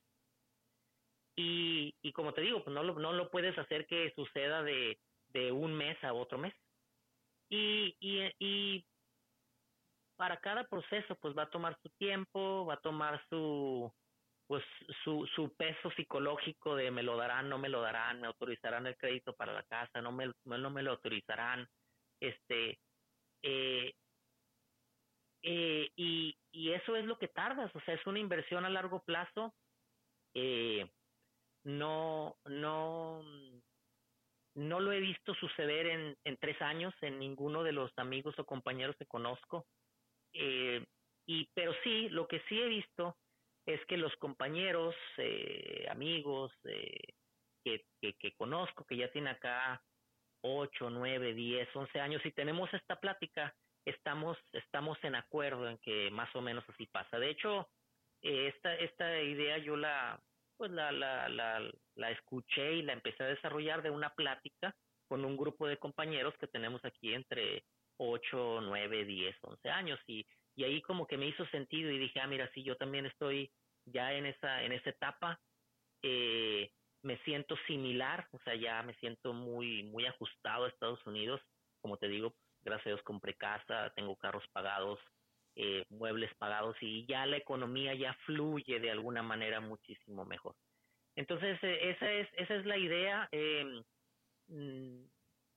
[1.37, 5.01] Y, y como te digo pues no lo, no lo puedes hacer que suceda de,
[5.29, 6.55] de un mes a otro mes.
[7.51, 8.87] Y, y, y
[10.17, 13.93] para cada proceso pues va a tomar su tiempo, va a tomar su
[14.53, 14.65] pues
[15.03, 18.99] su, su peso psicológico de me lo darán, no me lo darán, me autorizarán el
[18.99, 21.67] crédito para la casa, no me, no me lo autorizarán,
[22.21, 22.79] este
[23.43, 23.95] eh,
[25.43, 29.03] eh, y, y eso es lo que tardas, o sea, es una inversión a largo
[29.05, 29.55] plazo,
[30.35, 30.87] eh,
[31.65, 33.23] no, no,
[34.55, 38.45] no lo he visto suceder en, en tres años en ninguno de los amigos o
[38.45, 39.65] compañeros que conozco.
[40.35, 40.85] Eh,
[41.25, 43.17] y, pero sí, lo que sí he visto
[43.67, 47.15] es que los compañeros, eh, amigos eh,
[47.65, 49.83] que, que, conozco, que ya tienen acá
[50.43, 56.11] 8, 9, 10, 11 años, y tenemos esta plática, estamos, estamos en acuerdo en que
[56.11, 57.19] más o menos así pasa.
[57.19, 57.69] De hecho,
[58.21, 60.21] esta, esta idea yo la,
[60.57, 64.75] pues la, la, la, la escuché y la empecé a desarrollar de una plática
[65.07, 67.65] con un grupo de compañeros que tenemos aquí entre
[67.99, 72.21] 8, 9, 10, 11 años y, y ahí como que me hizo sentido y dije,
[72.21, 73.51] ah, mira, sí, yo también estoy
[73.87, 75.41] ya en esa, en esa etapa,
[76.03, 76.71] eh,
[77.03, 81.41] me siento similar, o sea, ya me siento muy, muy ajustado a Estados Unidos,
[81.81, 85.01] como te digo, gracias a Dios compré casa, tengo carros pagados,
[85.57, 90.55] eh, muebles pagados y ya la economía ya fluye de alguna manera muchísimo mejor.
[91.17, 93.29] Entonces, eh, esa es, esa es la idea.
[93.33, 93.83] Eh,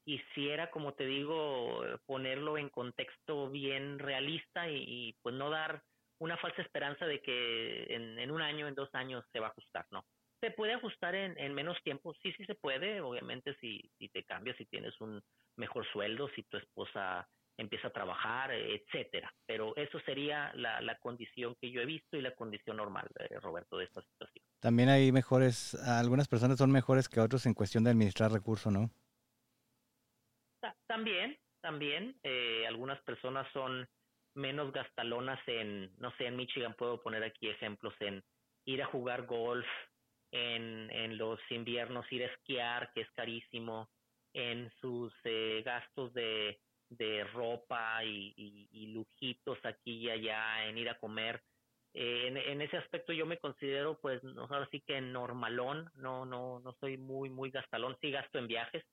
[0.05, 5.81] quisiera, como te digo, ponerlo en contexto bien realista y, pues no dar
[6.19, 9.49] una falsa esperanza de que en, en, un año, en dos años se va a
[9.49, 10.05] ajustar, ¿no?
[10.39, 12.13] ¿Se puede ajustar en, en menos tiempo?
[12.21, 15.21] Sí, sí se puede, obviamente si, si te cambias, si tienes un
[15.57, 19.33] mejor sueldo, si tu esposa empieza a trabajar, etcétera.
[19.45, 23.39] Pero eso sería la, la condición que yo he visto y la condición normal, eh,
[23.39, 24.45] Roberto, de esta situación.
[24.59, 28.91] También hay mejores, algunas personas son mejores que otros en cuestión de administrar recursos, ¿no?
[30.87, 32.19] También, también.
[32.23, 33.87] Eh, algunas personas son
[34.35, 38.23] menos gastalonas en, no sé, en Michigan puedo poner aquí ejemplos en
[38.65, 39.65] ir a jugar golf,
[40.31, 43.89] en, en los inviernos ir a esquiar, que es carísimo,
[44.33, 50.99] en sus eh, gastos de, de ropa y, lujitos aquí y allá, en ir a
[50.99, 51.41] comer.
[51.93, 56.25] Eh, en, en, ese aspecto yo me considero, pues, no, ahora sí que normalón, no,
[56.25, 58.83] no, no soy muy, muy gastalón, sí gasto en viajes,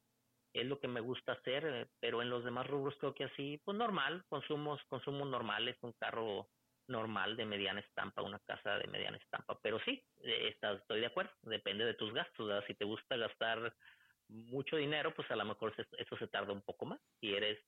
[0.52, 3.60] es lo que me gusta hacer, eh, pero en los demás rubros creo que así,
[3.64, 6.48] pues normal, consumos, consumos normales, un carro
[6.88, 11.32] normal de mediana estampa, una casa de mediana estampa, pero sí, eh, estoy de acuerdo,
[11.42, 13.74] depende de tus gastos, si te gusta gastar
[14.28, 17.58] mucho dinero, pues a lo mejor eso se tarda un poco más, si eres,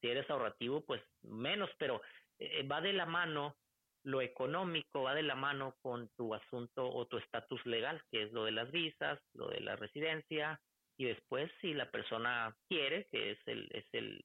[0.00, 2.00] si eres ahorrativo, pues menos, pero
[2.38, 3.56] eh, va de la mano
[4.02, 8.32] lo económico va de la mano con tu asunto o tu estatus legal, que es
[8.32, 10.60] lo de las visas, lo de la residencia,
[11.00, 14.22] y después si la persona quiere, que es el, es el,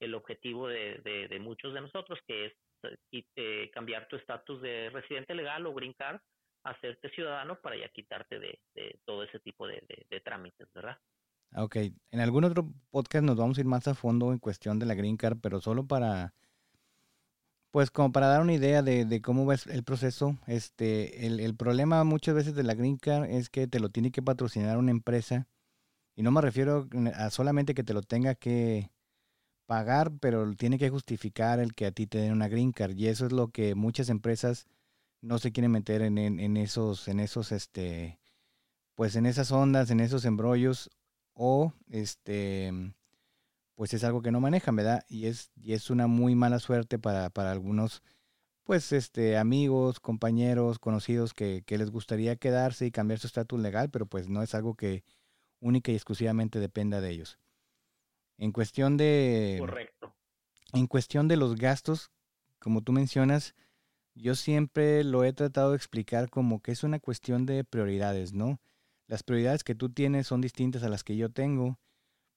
[0.00, 2.52] el objetivo de, de, muchos de nosotros, que es
[3.12, 6.18] eh, cambiar tu estatus de residente legal o green card,
[6.62, 9.82] hacerte ciudadano para ya quitarte de, de todo ese tipo de,
[10.24, 10.96] trámites, ¿verdad?
[11.56, 11.76] Ok,
[12.10, 14.94] en algún otro podcast nos vamos a ir más a fondo en cuestión de la
[14.94, 16.32] green card, pero solo para,
[17.70, 21.54] pues como para dar una idea de, de cómo va el proceso, este, el, el,
[21.54, 24.90] problema muchas veces de la green card es que te lo tiene que patrocinar una
[24.90, 25.48] empresa
[26.16, 28.90] y no me refiero a solamente que te lo tenga que
[29.66, 32.96] pagar, pero tiene que justificar el que a ti te den una green card.
[32.96, 34.66] Y eso es lo que muchas empresas
[35.22, 38.20] no se quieren meter en, en, esos, en esos, este,
[38.94, 40.90] pues en esas ondas, en esos embrollos,
[41.34, 42.72] o este,
[43.74, 45.04] pues es algo que no manejan, ¿verdad?
[45.08, 48.02] Y es, y es una muy mala suerte para, para algunos,
[48.64, 53.90] pues, este, amigos, compañeros, conocidos que, que les gustaría quedarse y cambiar su estatus legal,
[53.90, 55.04] pero pues no es algo que,
[55.64, 57.38] única y exclusivamente dependa de ellos.
[58.36, 59.56] En cuestión de...
[59.58, 60.14] Correcto.
[60.72, 62.10] En cuestión de los gastos,
[62.58, 63.54] como tú mencionas,
[64.14, 68.60] yo siempre lo he tratado de explicar como que es una cuestión de prioridades, ¿no?
[69.06, 71.78] Las prioridades que tú tienes son distintas a las que yo tengo,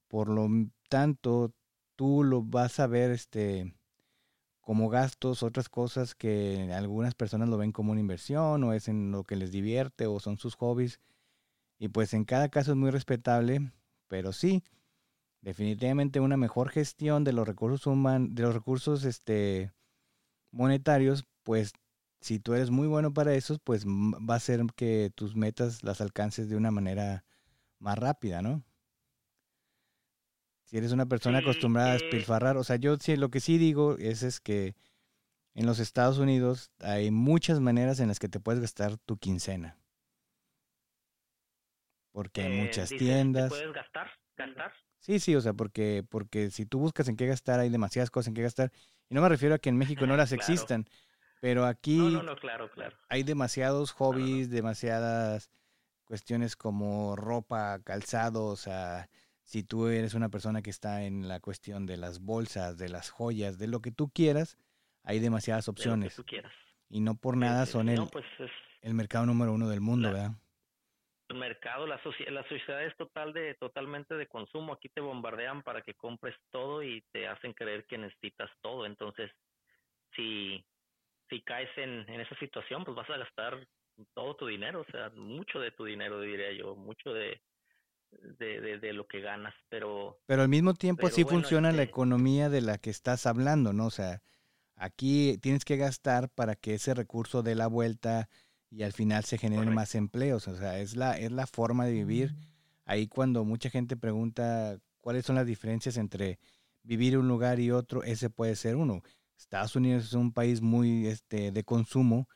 [0.08, 0.48] por lo
[0.90, 1.54] tanto,
[1.96, 3.74] tú lo vas a ver este
[4.62, 9.12] como gastos, otras cosas que algunas personas lo ven como una inversión o es en
[9.12, 11.00] lo que les divierte o son sus hobbies
[11.80, 13.72] y pues en cada caso es muy respetable,
[14.08, 14.64] pero sí,
[15.42, 19.72] definitivamente una mejor gestión de los recursos humanos, de los recursos este,
[20.52, 21.74] monetarios, pues
[22.20, 26.02] si tú eres muy bueno para eso, pues va a ser que tus metas las
[26.02, 27.26] alcances de una manera
[27.80, 28.64] más rápida, ¿no?
[30.64, 33.58] Si eres una persona acostumbrada a eh despilfarrar, o sea, yo sí, lo que sí
[33.58, 34.76] digo es, es que
[35.54, 39.78] en los Estados Unidos hay muchas maneras en las que te puedes gastar tu quincena
[42.18, 43.50] porque hay muchas tiendas.
[43.50, 44.10] ¿Puedes gastar?
[44.36, 44.74] ¿Gastar?
[44.98, 48.30] Sí, sí, o sea, porque, porque si tú buscas en qué gastar, hay demasiadas cosas
[48.30, 48.72] en qué gastar.
[49.08, 50.88] Y no me refiero a que en México no las existan,
[51.42, 52.98] pero aquí claro, claro.
[53.08, 55.52] hay demasiados hobbies, demasiadas
[56.06, 59.10] cuestiones como ropa, calzado, o sea,
[59.44, 63.12] si tú eres una persona que está en la cuestión de las bolsas, de las
[63.12, 64.58] joyas, de lo que tú quieras,
[65.04, 66.16] hay demasiadas opciones.
[66.16, 66.54] tú quieras.
[66.90, 68.26] Y no por nada son el, pues
[68.82, 70.32] el mercado número uno del mundo, ¿verdad?
[71.30, 74.74] El mercado, la, la sociedad es total de, totalmente de consumo.
[74.74, 78.86] Aquí te bombardean para que compres todo y te hacen creer que necesitas todo.
[78.86, 79.32] Entonces,
[80.16, 80.66] si,
[81.30, 83.68] si caes en, en esa situación, pues vas a gastar
[84.14, 87.42] todo tu dinero, o sea, mucho de tu dinero, diría yo, mucho de,
[88.12, 90.20] de, de, lo que ganas, pero...
[90.26, 93.88] Pero al mismo tiempo así funciona la este economía de la que estás hablando, ¿no?
[93.88, 94.22] O sea,
[94.76, 98.30] aquí tienes que gastar para que ese recurso dé la vuelta,
[98.70, 100.48] y al final se generen más empleos.
[100.48, 102.34] O sea, es la, es la forma de vivir.
[102.34, 102.40] Mm.
[102.86, 106.40] Ahí cuando mucha gente pregunta cuáles son las diferencias entre
[106.84, 109.02] vivir en un lugar y otro, ese puede ser uno.
[109.38, 112.28] Estados Unidos es un país muy este, de consumo,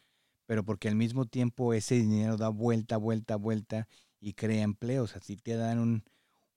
[0.46, 3.88] pero porque al mismo tiempo ese dinero da vuelta, vuelta, vuelta
[4.20, 5.16] y crea empleos.
[5.16, 6.04] Así te dan un,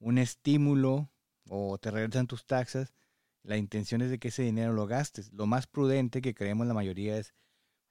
[0.01, 1.11] un estímulo
[1.49, 2.95] o te regresan tus taxas,
[3.43, 5.33] la intención es de que ese dinero lo gastes.
[5.33, 7.35] Lo más prudente que creemos la mayoría es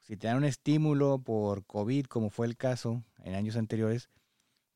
[0.03, 4.09] si te dan un estímulo por COVID, como fue el caso en años anteriores,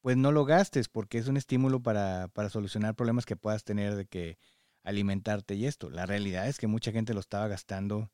[0.01, 3.95] pues no lo gastes porque es un estímulo para, para solucionar problemas que puedas tener
[3.95, 4.37] de que
[4.83, 5.89] alimentarte y esto.
[5.89, 8.09] La realidad es que mucha gente lo estaba gastando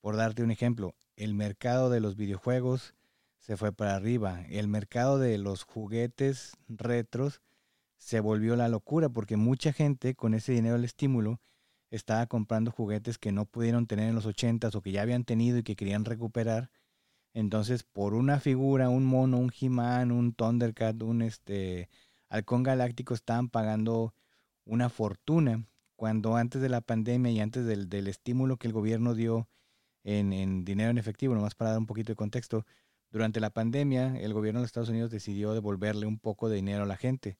[0.00, 2.94] Por darte un ejemplo, el mercado de los videojuegos
[3.40, 7.40] se fue para arriba, el mercado de los juguetes retros
[7.96, 11.40] se volvió la locura porque mucha gente con ese dinero del estímulo
[11.90, 15.58] estaba comprando juguetes que no pudieron tener en los ochentas o que ya habían tenido
[15.58, 16.70] y que querían recuperar.
[17.34, 21.88] Entonces, por una figura, un mono, un He-Man, un Thundercat, un este
[22.28, 24.14] halcón galáctico estaban pagando
[24.64, 25.66] una fortuna
[25.96, 29.48] cuando antes de la pandemia y antes del, del estímulo que el gobierno dio
[30.04, 32.64] en, en, dinero en efectivo, nomás para dar un poquito de contexto,
[33.10, 36.86] durante la pandemia el gobierno de Estados Unidos decidió devolverle un poco de dinero a
[36.86, 37.38] la gente.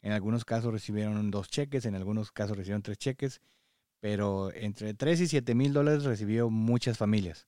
[0.00, 3.40] En algunos casos recibieron dos cheques, en algunos casos recibieron tres cheques,
[4.02, 7.46] pero entre 3 y 7 mil dólares recibió muchas familias.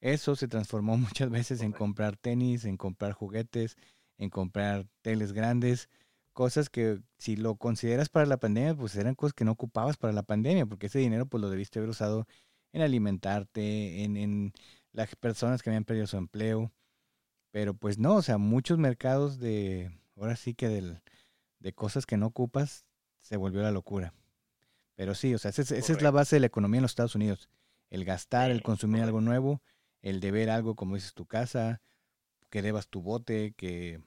[0.00, 3.76] Eso se transformó muchas veces en comprar tenis, en comprar juguetes,
[4.18, 5.88] en comprar teles grandes,
[6.32, 10.12] cosas que si lo consideras para la pandemia, pues eran cosas que no ocupabas para
[10.12, 12.26] la pandemia, porque ese dinero pues lo debiste haber usado
[12.72, 14.52] en alimentarte, en, en
[14.90, 16.72] las personas que habían perdido su empleo.
[17.52, 21.00] Pero pues no, o sea, muchos mercados de, ahora sí que del,
[21.60, 22.86] de cosas que no ocupas,
[23.20, 24.12] se volvió la locura.
[24.94, 26.92] Pero sí, o sea, esa es, esa es la base de la economía en los
[26.92, 27.48] Estados Unidos.
[27.90, 29.62] El gastar, el consumir algo nuevo,
[30.02, 31.80] el deber algo, como dices, tu casa,
[32.50, 34.00] que debas tu bote, que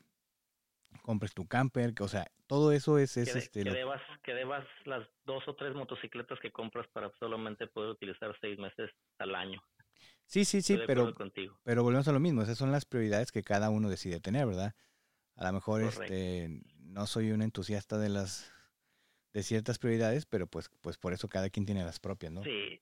[1.02, 3.64] compres tu camper, que, o sea, todo eso es, es que, este...
[3.64, 8.36] Que, debas, que debas las dos o tres motocicletas que compras para solamente poder utilizar
[8.40, 9.62] seis meses al año.
[10.26, 11.14] Sí, sí, sí, pero,
[11.64, 14.76] pero volvemos a lo mismo, esas son las prioridades que cada uno decide tener, ¿verdad?
[15.36, 18.52] A lo mejor este no soy un entusiasta de las
[19.38, 22.44] de ciertas prioridades, pero pues pues por eso cada quien tiene las propias, ¿no?
[22.44, 22.82] Sí.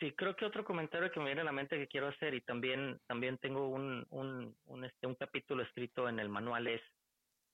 [0.00, 2.40] Sí, creo que otro comentario que me viene a la mente que quiero hacer y
[2.40, 6.82] también también tengo un un, un este capítulo escrito en el manual es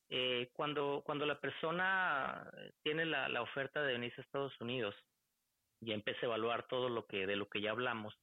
[0.09, 2.51] eh, cuando cuando la persona
[2.83, 4.95] tiene la, la oferta de venirse a Estados Unidos
[5.83, 8.15] y empieza a evaluar todo lo que de lo que ya hablamos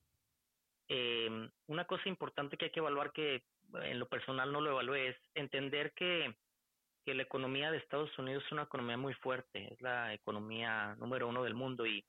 [0.87, 3.43] eh, una cosa importante que hay que evaluar que
[3.73, 6.35] en lo personal no lo evalué es entender que
[7.03, 11.27] que la economía de Estados Unidos es una economía muy fuerte, es la economía número
[11.27, 12.05] uno del mundo y,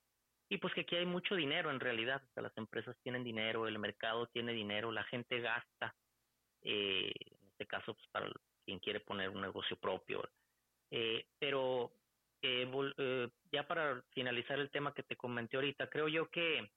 [0.49, 4.27] y pues que aquí hay mucho dinero en realidad, las empresas tienen dinero, el mercado
[4.27, 5.95] tiene dinero, la gente gasta,
[6.63, 8.31] eh, en este caso pues para
[8.65, 10.29] quien quiere poner un negocio propio,
[10.91, 11.93] eh, pero
[12.43, 12.69] eh,
[12.99, 16.71] eh, ya para finalizar el tema que te comenté ahorita, creo yo que,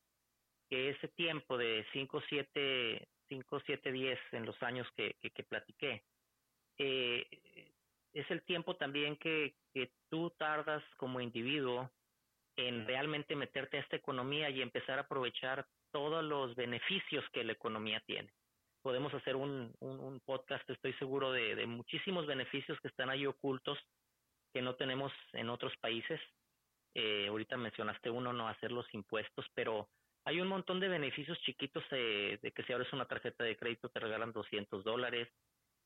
[0.69, 5.43] que ese tiempo de 5, 7, 5, 7, 10 en los años que, que, que
[5.43, 6.03] platiqué,
[6.77, 7.25] eh,
[8.15, 11.91] es el tiempo también que, que tú tardas como individuo
[12.55, 17.51] en realmente meterte a esta economía y empezar a aprovechar todos los beneficios que la
[17.51, 18.31] economía tiene.
[18.81, 23.25] Podemos hacer un, un, un podcast, estoy seguro, de, de, muchísimos beneficios que están ahí
[23.25, 23.77] ocultos
[24.53, 26.21] que no tenemos en otros países.
[26.93, 29.89] Eh, ahorita mencionaste uno, no hacer los impuestos, pero
[30.23, 33.89] hay un montón de beneficios chiquitos de, de que si abres una tarjeta de crédito
[33.89, 35.27] te regalan 200 dólares,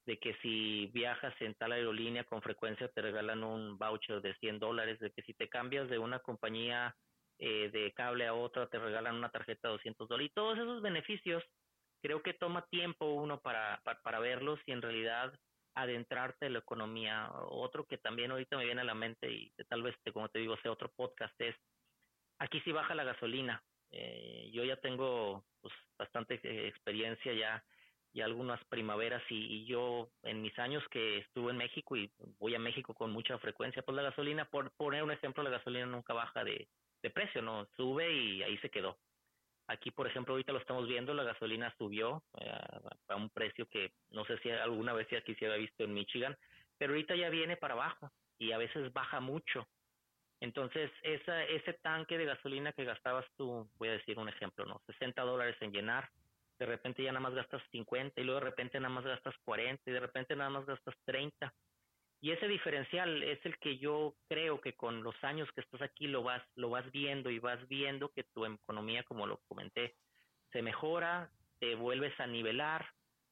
[0.09, 4.57] de que si viajas en tal aerolínea con frecuencia te regalan un voucher de 100
[4.57, 6.95] dólares, de que si te cambias de una compañía
[7.37, 10.31] eh, de cable a otra te regalan una tarjeta de 200 dólares.
[10.31, 11.43] Y todos esos beneficios
[12.01, 15.31] creo que toma tiempo uno para, para, verlos y en realidad
[15.75, 17.29] adentrarte en la economía.
[17.49, 20.57] Otro que también ahorita me viene a la mente y tal vez, como te digo,
[20.63, 21.55] sea otro podcast es,
[22.39, 23.63] aquí sí baja la gasolina.
[23.91, 27.63] Eh, yo ya tengo pues, bastante eh, experiencia ya
[28.13, 32.55] y algunas primaveras y, y, yo en mis años que estuve en México y voy
[32.55, 36.13] a México con mucha frecuencia, pues la gasolina, por poner un ejemplo, la gasolina nunca
[36.13, 36.67] baja de,
[37.01, 38.97] de precio, no sube y ahí se quedó.
[39.67, 42.51] Aquí, por ejemplo, ahorita lo estamos viendo, la gasolina subió eh,
[43.07, 46.35] a un precio que no sé si alguna vez ya quisiera visto en Michigan,
[46.79, 49.67] pero ahorita ya viene para abajo y a veces baja mucho.
[50.39, 54.81] Entonces, esa, ese tanque de gasolina que gastabas tú, voy a decir un ejemplo, ¿no?
[54.87, 56.09] 60 dólares en llenar,
[56.59, 59.89] de repente ya nada más gastas 50 y luego de repente nada más gastas 40
[59.89, 61.53] y de repente nada más gastas 30.
[62.21, 66.07] Y ese diferencial es el que yo creo que con los años que estás aquí
[66.07, 69.95] lo vas lo vas viendo y vas viendo que tu economía, como lo comenté,
[70.51, 72.85] se mejora, te vuelves a nivelar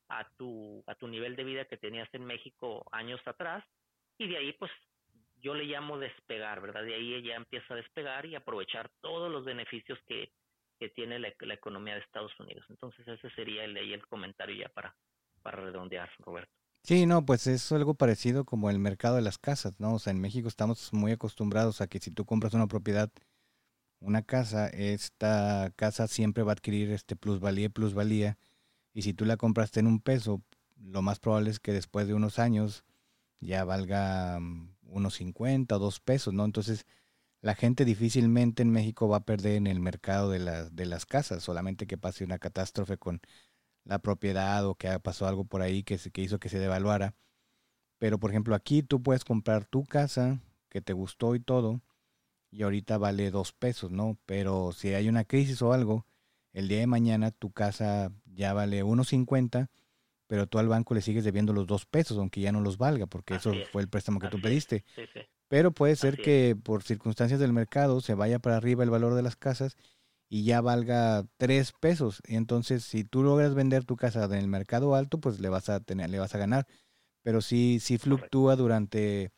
[0.07, 3.65] a tu a tu nivel de vida que tenías en México años atrás
[4.17, 4.71] y de ahí pues
[5.41, 6.83] yo le llamo despegar, ¿verdad?
[6.83, 10.31] De ahí ya empieza a despegar y aprovechar todos los beneficios que
[10.79, 12.65] que tiene la, la, economía de Estados Unidos.
[12.69, 14.95] Entonces ese sería el, el comentario ya para,
[15.41, 16.51] para redondear, Roberto.
[16.83, 19.95] Sí, no, pues es algo parecido como el mercado de las casas, ¿no?
[19.95, 23.11] O sea, en México estamos muy acostumbrados a que si tú compras una propiedad,
[23.99, 28.37] una casa, esta casa siempre va a adquirir este plusvalía y plusvalía.
[28.93, 30.41] Y si tú la compraste en un peso,
[30.77, 32.85] lo más probable es que después de unos años
[33.41, 36.45] ya valga mm, unos 50 o dos pesos, ¿no?
[36.45, 36.85] Entonces,
[37.47, 41.05] la gente difícilmente en México va a perder en el mercado de, las de las
[41.05, 43.21] casas, solamente que pase una catástrofe con
[43.85, 47.15] la propiedad o que pasó algo por ahí que, que hizo que se devaluara.
[47.99, 51.79] Pero por ejemplo aquí tú puedes comprar tu casa que te gustó y todo
[52.51, 54.17] y ahorita vale dos pesos, ¿no?
[54.25, 56.05] Pero si hay una crisis o algo,
[56.51, 59.69] el día de mañana tu casa ya vale 1.50,
[60.27, 63.05] pero tú al banco le sigues debiendo los dos pesos, aunque ya no los valga,
[63.05, 64.83] porque eso fue el préstamo que tú pediste.
[65.47, 69.21] Pero puede ser que por circunstancias del mercado se vaya para arriba el valor de
[69.21, 69.77] las casas
[70.29, 72.21] y ya valga tres pesos.
[72.27, 75.69] Y entonces, si tú logras vender tu casa en el mercado alto, pues le vas
[75.69, 76.67] a tener, le vas a ganar.
[77.23, 79.31] Pero si si fluctúa durante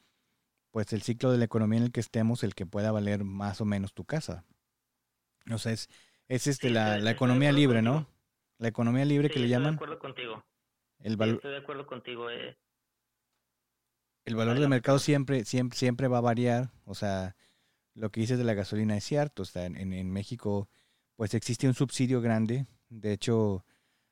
[0.71, 3.61] pues el ciclo de la economía en el que estemos, el que pueda valer más
[3.61, 4.45] o menos tu casa.
[5.51, 5.89] O sea, es,
[6.27, 8.07] es este, la, la economía libre, ¿no?
[8.57, 9.73] La economía libre que le llaman.
[9.73, 10.45] Estoy de acuerdo contigo.
[10.99, 12.29] El estoy de acuerdo contigo.
[12.29, 12.57] Eh.
[14.29, 16.71] El valor del mercado siempre, siempre, siempre va a variar.
[16.85, 17.35] O sea,
[17.95, 19.41] lo que dices de la gasolina es cierto.
[19.41, 20.69] O sea, en, en México,
[21.15, 22.67] pues existe un subsidio grande.
[22.89, 23.65] De hecho,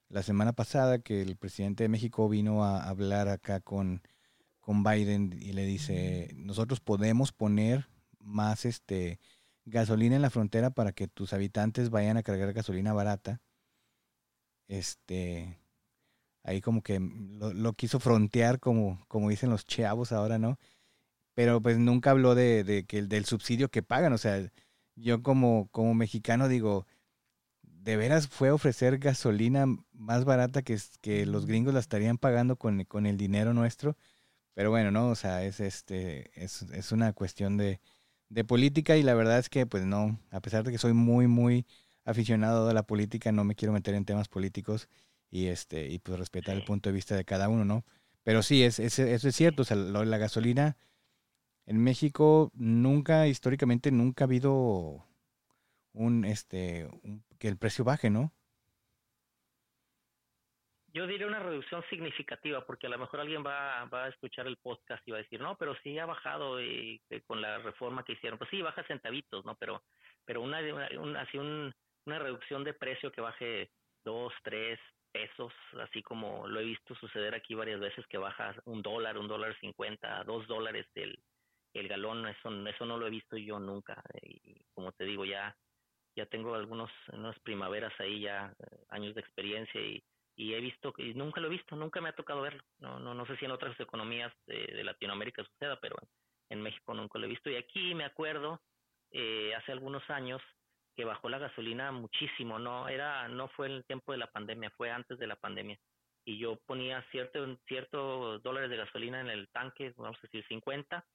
[0.09, 4.01] la semana pasada que el presidente de México vino a hablar acá con
[4.68, 7.88] con Biden y le dice, nosotros podemos poner
[8.20, 9.22] más este
[9.65, 13.39] gasolina en la frontera para que tus habitantes vayan a cargar gasolina barata.
[14.68, 15.57] Este,
[16.48, 20.58] ahí como que lo, quiso frontear como, como dicen los chavos ahora, ¿no?
[21.36, 24.14] Pero pues nunca habló de, de que del subsidio que pagan.
[24.14, 24.52] O sea,
[24.95, 26.88] yo como, como mexicano digo,
[27.64, 32.86] de veras fue ofrecer gasolina más barata que, que los gringos la estarían pagando con,
[32.86, 33.98] con el dinero nuestro.
[34.54, 35.10] Pero bueno, ¿no?
[35.10, 37.82] O sea, es este, es, es una cuestión de,
[38.30, 41.28] de política y la verdad es que pues no, a pesar de que soy muy,
[41.28, 41.66] muy
[42.06, 44.89] aficionado a la política, no me quiero meter en temas políticos
[45.30, 47.84] y este, y pues respetar el punto de vista de cada uno, ¿no?
[48.23, 50.78] Pero sí, es, es, eso es cierto, o sea, la gasolina
[51.65, 55.05] en México nunca, históricamente nunca ha habido
[55.93, 56.89] un, este,
[57.39, 58.32] que el precio baje, ¿no?
[60.93, 64.57] Yo diría una reducción significativa, porque a lo mejor alguien va, va a escuchar el
[64.57, 68.13] podcast y va a decir, no, pero sí ha bajado y, con la reforma que
[68.13, 68.39] hicieron.
[68.39, 69.55] Pues sí, baja centavitos, ¿no?
[69.55, 69.84] Pero,
[70.25, 70.59] pero una,
[70.99, 71.75] una, así un,
[72.05, 73.69] una reducción de precio que baje
[74.03, 74.80] dos, tres
[75.12, 79.28] pesos, así como lo he visto suceder aquí varias veces, que baja un dólar, un
[79.28, 81.18] dólar cincuenta, dos dólares el,
[81.74, 84.01] el galón, eso, eso no lo he visto yo nunca.
[84.22, 85.55] Y como te digo, ya,
[86.16, 86.91] ya tengo algunos,
[87.43, 88.53] primaveras ahí, ya
[88.89, 90.03] años de experiencia y
[90.38, 92.64] y he visto y nunca lo he visto, nunca me ha tocado verlo.
[92.78, 95.95] No, no, no sé si en otras economías de, Latinoamérica suceda, pero
[96.49, 97.49] en, México nunca lo he visto.
[97.49, 98.62] Y aquí me acuerdo
[99.12, 100.41] eh, hace algunos años
[100.98, 102.60] que bajó la gasolina muchísimo.
[102.60, 105.80] No era, no fue en el tiempo de la pandemia, fue antes de la pandemia.
[106.26, 111.06] Y yo ponía cierto, ciertos dólares de gasolina en el tanque, vamos a decir 50,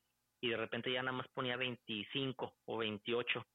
[0.40, 3.46] y de repente ya nada más ponía 25 o 28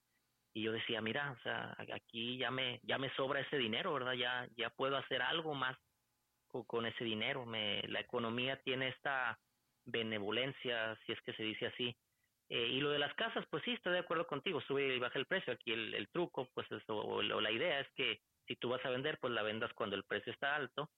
[0.57, 4.13] y yo decía, mira, o sea, aquí ya me, ya me sobra ese dinero, ¿verdad?
[4.13, 5.77] Ya, ya puedo hacer algo más
[6.47, 7.45] con, ese dinero.
[7.45, 9.39] Me, la economía tiene esta
[9.85, 11.95] benevolencia, si es que se dice así.
[12.49, 15.19] Eh, y lo de las casas, pues sí, estoy de acuerdo contigo, sube y baja
[15.19, 15.53] el precio.
[15.53, 19.17] Aquí el, truco, pues eso, o, la idea es que si tú vas a vender,
[19.19, 20.89] pues la vendas cuando el precio está alto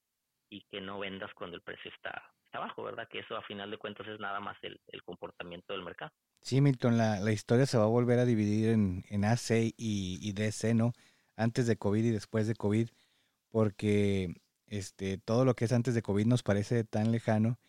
[0.50, 3.08] y que no vendas cuando el precio está, está bajo, ¿verdad?
[3.10, 6.12] Que eso a final de cuentas es nada más el, el comportamiento del mercado.
[6.41, 10.20] Sí, Milton, la, la, historia se va a volver a dividir en, en AC y,
[10.22, 10.93] y, DC, ¿no?
[11.36, 12.89] Antes de COVID y después de COVID,
[13.50, 14.36] porque
[14.68, 17.60] este, todo lo que es antes de COVID nos parece tan lejano.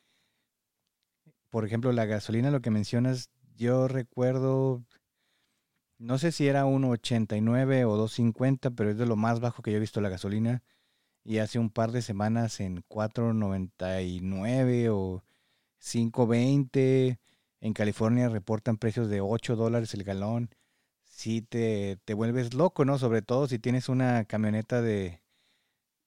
[1.49, 3.31] Por ejemplo, la gasolina, lo que mencionas,
[3.61, 4.83] yo recuerdo,
[5.99, 9.77] no sé si era 1.89 o 2.50, pero es de lo más bajo que yo
[9.77, 10.63] he visto la gasolina.
[11.25, 15.23] Y hace un par de semanas en 4.99 o
[15.79, 17.19] 5.20
[17.61, 20.49] en California reportan precios de 8 dólares el galón.
[21.05, 22.99] Si te, te vuelves loco, ¿no?
[22.99, 25.21] Sobre todo si tienes una camioneta de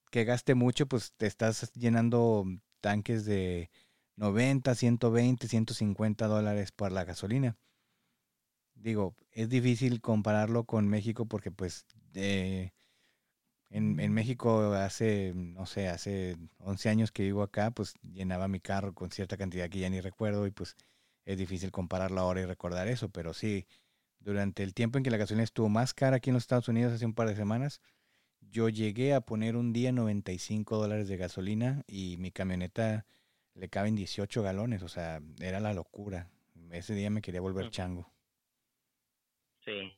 [0.10, 2.46] que gaste mucho, pues te estás llenando
[2.82, 3.70] tanques de
[4.16, 7.58] 90, 120, 150 dólares por la gasolina.
[8.76, 16.38] Digo, es difícil compararlo con México porque pues en, en, México hace, no sé, hace
[16.60, 20.02] 11 años que vivo acá, pues llenaba mi carro con cierta cantidad que ya ni
[20.02, 20.76] recuerdo y pues
[21.26, 23.68] es difícil compararlo ahora y recordar eso, pero sí,
[24.20, 26.94] durante el tiempo en que la gasolina estuvo más cara aquí en los Estados Unidos
[26.94, 27.82] hace un par de semanas,
[28.42, 33.06] yo llegué a poner un día 95 dólares de gasolina y mi camioneta
[33.56, 36.30] le caben 18 galones, o sea, era la locura.
[36.72, 38.12] Ese día me quería volver chango.
[39.64, 39.92] Sí.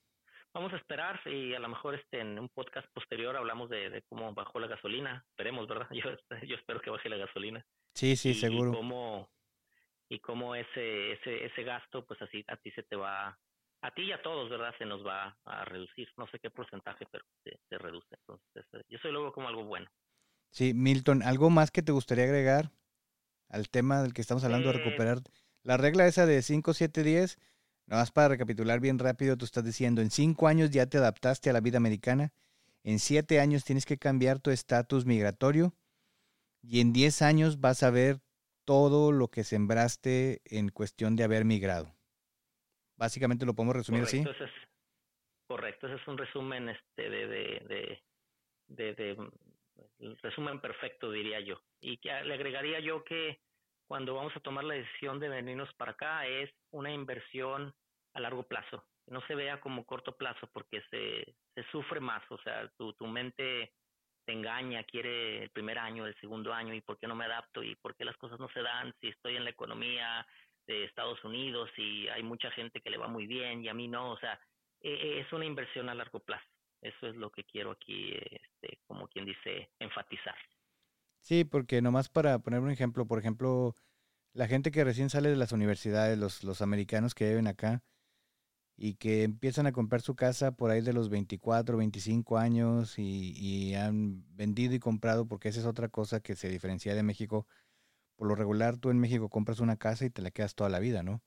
[0.53, 4.33] Vamos a esperar y a lo mejor este en un podcast posterior hablamos de, cómo
[4.33, 5.25] bajó la gasolina.
[5.29, 5.87] Esperemos, ¿verdad?
[5.91, 6.11] Yo,
[6.43, 7.65] yo espero que baje la gasolina.
[7.93, 8.71] Sí, sí, seguro.
[8.71, 9.29] Y cómo,
[10.09, 13.37] y cómo ese, ese, ese gasto, pues así a ti se te va
[13.81, 14.73] a ti y a todos, ¿verdad?
[14.77, 18.15] Se nos va a reducir, no sé qué porcentaje, pero se, reduce.
[18.19, 19.87] Entonces, eh, yo soy luego como algo bueno.
[20.49, 22.71] Sí, Milton, ¿algo más que te gustaría agregar
[23.49, 25.19] al tema del que estamos hablando de eh, recuperar?
[25.63, 27.39] La regla esa de 5, 7, 10,
[27.87, 31.49] nada más para recapitular bien rápido, tú estás diciendo, en 5 años ya te adaptaste
[31.49, 32.33] a la vida americana,
[32.83, 35.73] en 7 años tienes que cambiar tu estatus migratorio
[36.61, 38.19] y en 10 años vas a ver
[38.65, 41.95] todo lo que sembraste en cuestión de haber migrado.
[42.97, 44.19] Básicamente lo podemos resumir así.
[44.19, 44.51] es,
[45.47, 48.01] correcto, ese es un resumen este de, de,
[48.67, 49.29] de, de,
[50.21, 51.61] resumen perfecto diría yo.
[51.81, 53.39] Y que le agregaría yo que
[53.87, 57.73] cuando vamos a tomar la decisión de venirnos para acá es una inversión
[58.13, 58.83] a largo plazo.
[59.07, 63.05] No se vea como corto plazo porque se, se sufre más, o sea, tu, tu
[63.05, 63.73] mente
[64.25, 67.61] te engaña, quiere el primer año, el segundo año, y por qué no me adapto,
[67.61, 70.25] y por qué las cosas no se dan, si estoy en la economía
[70.67, 73.87] de Estados Unidos y hay mucha gente que le va muy bien y a mí
[73.87, 74.39] no, o sea,
[74.81, 76.45] e, e, es una inversión a largo plazo.
[76.81, 78.13] Eso es lo que quiero aquí,
[78.65, 80.35] este, como quien dice, enfatizar.
[81.19, 83.75] Sí, porque nomás para poner un ejemplo, por ejemplo,
[84.33, 87.83] la gente que recién sale de las universidades, los, los americanos que viven acá,
[88.77, 93.73] y que empiezan a comprar su casa por ahí de los 24, 25 años y,
[93.75, 97.47] han vendido y comprado, porque esa es otra cosa que se diferencia de México.
[98.17, 100.79] Por lo regular, tú en México compras una casa y te la quedas toda la
[100.79, 101.21] vida, ¿no?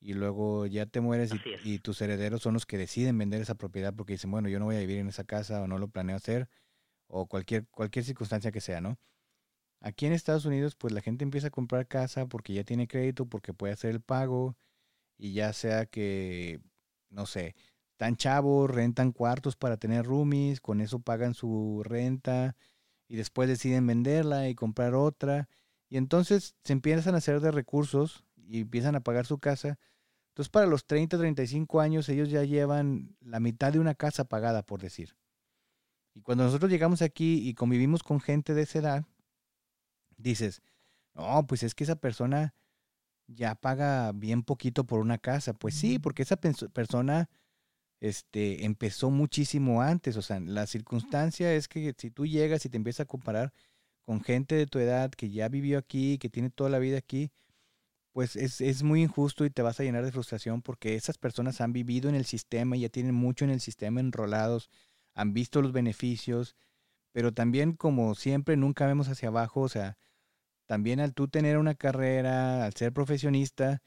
[0.00, 3.56] Y luego ya te mueres y, y, tus herederos son los que deciden vender esa
[3.56, 5.88] propiedad porque dicen, bueno, yo no voy a vivir en esa casa o no lo
[5.88, 6.48] planeo hacer
[7.08, 8.98] o cualquier, cualquier circunstancia que sea, ¿no?
[9.80, 13.26] Aquí en Estados Unidos, pues la gente empieza a comprar casa porque ya tiene crédito,
[13.26, 14.56] porque puede hacer el pago,
[15.18, 16.60] y ya sea que,
[17.10, 17.56] no sé,
[17.92, 22.56] están chavos, rentan cuartos para tener roomies, con eso pagan su renta
[23.08, 25.48] y después deciden venderla y comprar otra.
[25.88, 29.78] Y entonces se empiezan a hacer de recursos y empiezan a pagar su casa.
[30.30, 34.62] Entonces para los 30, 35 años ellos ya llevan la mitad de una casa pagada,
[34.62, 35.16] por decir.
[36.14, 39.04] Y cuando nosotros llegamos aquí y convivimos con gente de esa edad,
[40.16, 40.62] dices,
[41.14, 42.54] no, pues es que esa persona
[43.26, 45.52] ya paga bien poquito por una casa.
[45.52, 47.28] Pues sí, porque esa persona
[48.00, 50.16] este, empezó muchísimo antes.
[50.16, 53.52] O sea, la circunstancia es que si tú llegas y te empiezas a comparar
[54.02, 57.30] con gente de tu edad que ya vivió aquí, que tiene toda la vida aquí,
[58.12, 61.60] pues es, es muy injusto y te vas a llenar de frustración porque esas personas
[61.60, 64.70] han vivido en el sistema ya tienen mucho en el sistema enrolados,
[65.14, 66.56] han visto los beneficios,
[67.12, 69.98] pero también como siempre nunca vemos hacia abajo, o sea,
[70.66, 73.82] también al tú tener una carrera, al ser profesionista,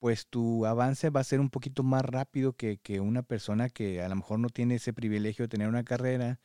[0.00, 4.08] pues tu avance va a ser un poquito más rápido que, una persona que a
[4.08, 6.40] lo mejor no tiene ese privilegio de tener una carrera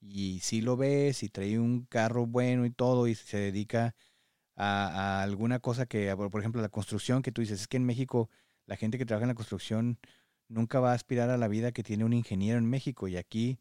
[0.00, 3.94] y si lo ves y trae un carro bueno y todo y se dedica
[4.56, 8.30] a, alguna cosa que, por ejemplo, la construcción que tú dices, es que en México
[8.66, 9.98] la gente que trabaja en la construcción
[10.48, 13.58] nunca va a aspirar a la vida que tiene un ingeniero en México y aquí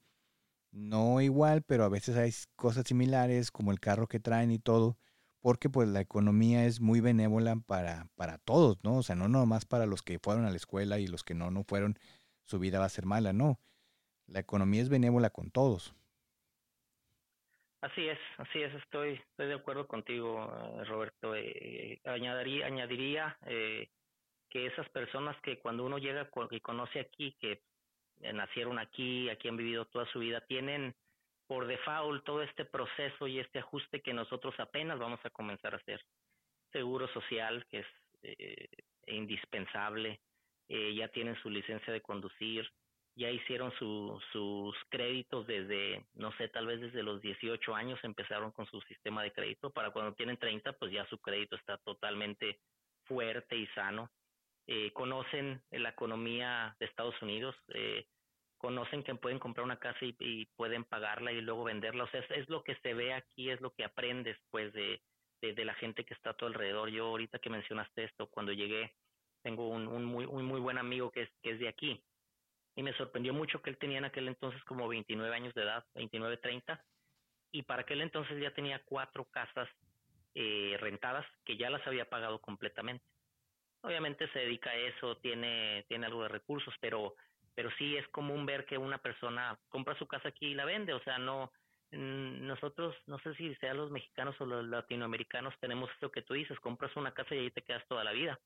[0.72, 4.98] no igual, pero a veces hay cosas similares como el carro que traen y todo
[5.44, 8.96] porque pues la economía es muy benévola para, para todos, ¿no?
[9.00, 11.52] O sea, no nomás para los que fueron a la escuela y los que no,
[11.52, 12.00] no fueron,
[12.46, 13.60] su vida va a ser mala, no.
[14.26, 15.96] La economía es benévola con todos.
[17.84, 21.36] Así es, así es, estoy, estoy de acuerdo contigo, eh, Roberto.
[21.36, 23.90] Eh, añadiría, añadiría eh,
[24.50, 27.62] que esas personas que cuando uno llega y conoce aquí, que
[28.34, 30.96] nacieron aquí, aquí han vivido toda su vida, tienen
[31.46, 35.78] por default todo este proceso y este ajuste que nosotros apenas vamos a comenzar a
[35.78, 36.02] hacer.
[36.72, 37.88] Seguro social, que es
[38.22, 38.70] eh,
[39.08, 40.22] indispensable,
[40.70, 42.66] eh, ya tienen su licencia de conducir,
[43.16, 48.66] ya hicieron sus créditos desde, no sé, tal vez desde los 18 años empezaron con
[48.66, 52.60] su sistema de crédito, para cuando tienen 30, pues ya su crédito está totalmente
[53.04, 54.10] fuerte y sano.
[54.66, 58.08] Eh, conocen la economía de Estados Unidos, eh,
[58.58, 62.06] conocen que pueden comprar una casa y, pueden pagarla y luego venderla.
[62.06, 65.02] O sea, es, lo que se ve aquí, es lo que aprendes pues de,
[65.42, 66.90] de, la gente que está a tu alrededor.
[66.90, 68.96] Yo ahorita que mencionaste esto, cuando llegué,
[69.44, 72.02] tengo un, un muy, un muy buen amigo que es, que es de aquí
[72.76, 75.86] y me sorprendió mucho que él tenía en aquel entonces como 29 años de edad,
[75.96, 76.84] 29, 30,
[77.52, 79.70] y para aquel entonces ya tenía cuatro casas
[80.36, 83.06] eh, rentadas que ya las había pagado completamente.
[83.82, 87.16] Obviamente se dedica a eso, tiene, tiene algo de recursos, pero
[87.56, 90.94] pero sí es común ver que una persona compra su casa aquí y la vende,
[90.94, 91.52] o sea, no,
[91.92, 96.34] mm, nosotros, no sé si sean los mexicanos o los latinoamericanos, tenemos esto que tú
[96.34, 98.40] dices, compras una casa y ahí te quedas toda la vida.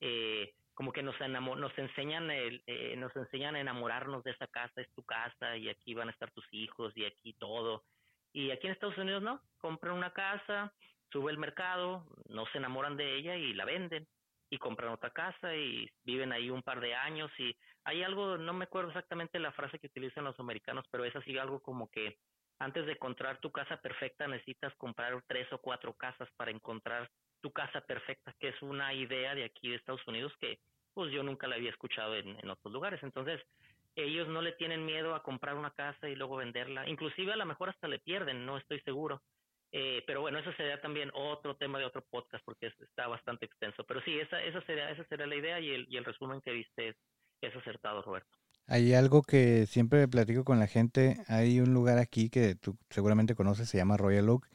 [0.00, 4.82] Eh, como que nos, nos enseñan el, eh, nos enseñan a enamorarnos de esa casa,
[4.82, 7.82] es tu casa y aquí van a estar tus hijos y aquí todo.
[8.34, 10.74] Y aquí en Estados Unidos no, compran una casa,
[11.10, 14.06] sube el mercado, no se enamoran de ella y la venden.
[14.48, 18.52] y compran otra casa y viven ahí un par de años y hay algo, no
[18.52, 22.18] me acuerdo exactamente la frase que utilizan los americanos, pero es así algo como que
[22.60, 27.10] antes de encontrar tu casa perfecta necesitas comprar tres o cuatro casas para encontrar
[27.40, 30.58] tu casa perfecta, que es una idea de aquí de Estados Unidos que
[30.94, 33.02] pues yo nunca la había escuchado en, en otros lugares.
[33.02, 33.40] Entonces,
[33.96, 36.88] ellos no le tienen miedo a comprar una casa y luego venderla.
[36.88, 39.22] Inclusive a lo mejor hasta le pierden, no estoy seguro.
[39.72, 43.84] Eh, pero bueno, eso sería también otro tema de otro podcast porque está bastante extenso.
[43.84, 46.52] Pero sí, esa, esa, sería, esa sería la idea y el, y el resumen que
[46.52, 46.96] viste es,
[47.40, 48.38] es acertado, Roberto.
[48.68, 51.18] Hay algo que siempre platico con la gente.
[51.28, 54.48] Hay un lugar aquí que tú seguramente conoces, se llama Royal Oak.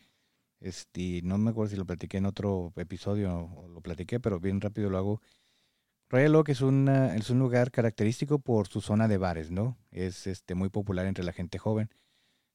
[0.62, 4.62] Este, no me acuerdo si lo platiqué en otro episodio o lo platiqué, pero bien
[4.62, 5.22] rápido lo hago.
[6.08, 9.78] Royal Oak es, una, es un lugar característico por su zona de bares, ¿no?
[9.92, 11.90] Es este, muy popular entre la gente joven.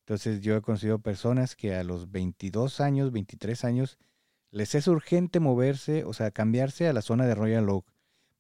[0.00, 3.98] Entonces yo he conocido personas que a los 22 años, 23 años,
[4.52, 7.86] les es urgente moverse, o sea, cambiarse a la zona de Royal Oak,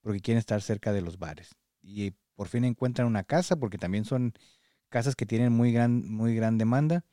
[0.00, 1.56] porque quieren estar cerca de los bares.
[1.82, 4.32] Y por fin encuentran una casa, porque también son
[4.90, 7.04] casas que tienen muy gran, muy gran demanda.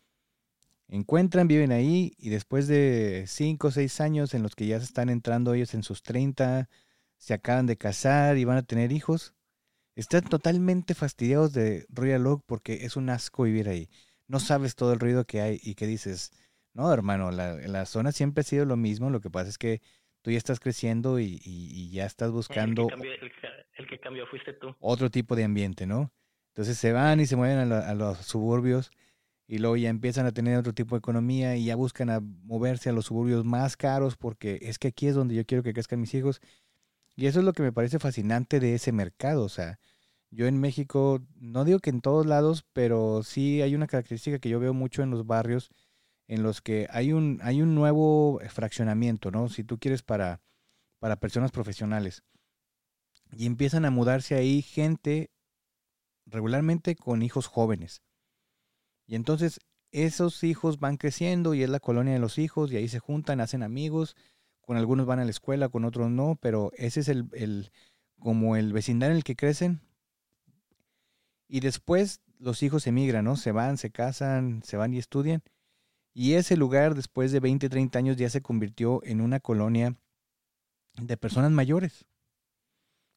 [0.88, 4.86] Encuentran, viven ahí y después de 5 o 6 años en los que ya se
[4.86, 6.70] están entrando ellos en sus 30,
[7.18, 9.34] se acaban de casar y van a tener hijos,
[9.96, 13.90] están totalmente fastidiados de Royal Oak porque es un asco vivir ahí
[14.28, 16.32] no sabes todo el ruido que hay y que dices,
[16.74, 19.82] no, hermano, la, la zona siempre ha sido lo mismo, lo que pasa es que
[20.22, 22.88] tú ya estás creciendo y, ya estás buscando...
[23.76, 24.76] El que, cambió, fuiste tú.
[24.80, 26.12] Otro tipo de ambiente, ¿no?
[26.50, 28.92] Entonces se van y se mueven a, los suburbios
[29.48, 32.90] y luego ya empiezan a tener otro tipo de economía y ya buscan a moverse
[32.90, 36.02] a los suburbios más caros porque es que aquí es donde yo quiero que crezcan
[36.02, 36.42] mis hijos.
[37.16, 39.80] Y eso es lo que me parece fascinante de ese mercado, o sea,
[40.32, 44.50] yo en México, no digo que en todos lados, pero sí hay una característica que
[44.50, 45.70] yo veo mucho en los barrios
[46.28, 49.50] en los que hay un, hay un nuevo fraccionamiento, ¿no?
[49.50, 50.42] Si tú quieres para,
[51.00, 52.24] para personas profesionales.
[53.32, 55.32] Y empiezan a mudarse ahí gente
[56.26, 58.02] regularmente con hijos jóvenes.
[59.06, 59.60] Y entonces
[59.92, 63.42] esos hijos van creciendo y es la colonia de los hijos y ahí se juntan,
[63.42, 64.16] hacen amigos,
[64.62, 67.72] con algunos van a la escuela, con otros no, pero ese es el, el
[68.20, 69.82] como el vecindario en el que crecen,
[71.54, 73.36] y después los hijos emigran, ¿no?
[73.36, 75.44] Se van, se casan, se van y estudian.
[76.12, 79.96] Y ese lugar, después de 20, 30 años, ya se convirtió en una colonia
[81.00, 82.06] de personas mayores,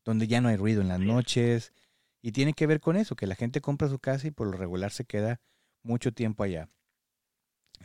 [0.05, 1.73] donde ya no hay ruido en las noches.
[2.21, 4.59] Y tiene que ver con eso, que la gente compra su casa y por lo
[4.59, 5.41] regular se queda
[5.87, 6.69] mucho tiempo allá.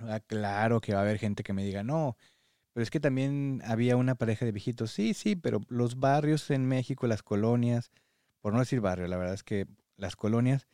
[0.02, 2.18] Ah, claro que va a haber gente que me diga, no,
[2.74, 4.92] pero es que también había una pareja de viejitos.
[4.92, 7.92] Sí, sí, pero los barrios en México, las colonias,
[8.42, 10.68] por no decir barrio, la verdad es que las colonias,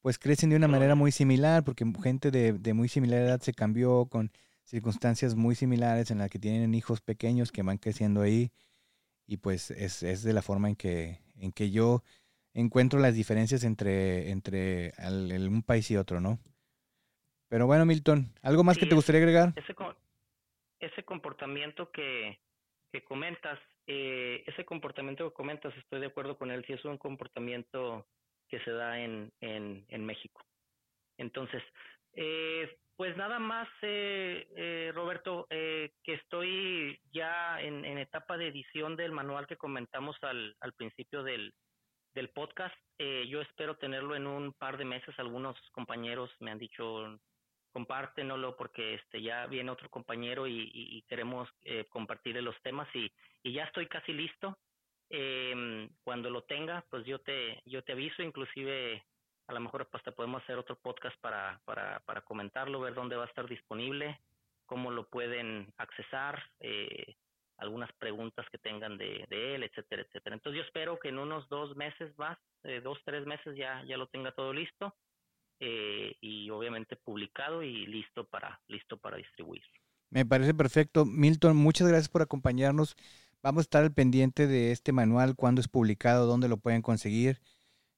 [0.00, 4.06] pues crecen de una manera muy similar, porque gente de, muy similar edad se cambió
[4.06, 4.32] con
[4.64, 8.50] circunstancias muy similares en las que tienen hijos pequeños que van creciendo ahí,
[9.26, 12.02] y pues es, es de la forma en que, en que yo
[12.54, 14.92] encuentro las diferencias entre, entre
[15.48, 16.38] un país y otro, ¿no?
[17.52, 19.52] Pero bueno, Milton, ¿algo más que te gustaría agregar?
[19.56, 19.74] Ese,
[20.80, 22.40] ese comportamiento que,
[22.90, 26.96] que comentas, eh, ese comportamiento que comentas, estoy de acuerdo con él, si es un
[26.96, 28.06] comportamiento
[28.48, 30.42] que se da en, en, México.
[31.18, 31.62] Entonces,
[32.14, 38.96] eh, pues nada más, eh, eh, Roberto, que estoy ya en, en, etapa de edición
[38.96, 41.52] del manual que comentamos al, al principio del,
[42.14, 42.74] del podcast.
[42.98, 45.14] yo espero tenerlo en un par de meses.
[45.18, 47.18] Algunos compañeros me han dicho,
[47.72, 51.48] compártenlo porque este ya viene otro compañero y, queremos
[51.88, 53.10] compartir los temas y,
[53.42, 54.56] y ya estoy casi listo.
[55.14, 59.04] Eh, cuando lo tenga, pues yo te, yo te aviso, inclusive
[59.46, 63.16] a lo mejor pues te podemos hacer otro podcast para, para, para comentarlo, ver dónde
[63.16, 64.18] va a estar disponible,
[64.64, 67.14] cómo lo pueden accesar, eh,
[67.58, 70.34] algunas preguntas que tengan de, de, él, etcétera, etcétera.
[70.34, 73.98] Entonces yo espero que en unos dos meses más, eh, dos, tres meses ya, ya
[73.98, 74.96] lo tenga todo listo
[75.64, 79.62] eh, y obviamente publicado y listo para, listo para distribuir.
[80.10, 81.04] Me parece perfecto.
[81.04, 82.96] Milton, muchas gracias por acompañarnos.
[83.44, 87.40] Vamos a estar al pendiente de este manual, cuándo es publicado, dónde lo pueden conseguir.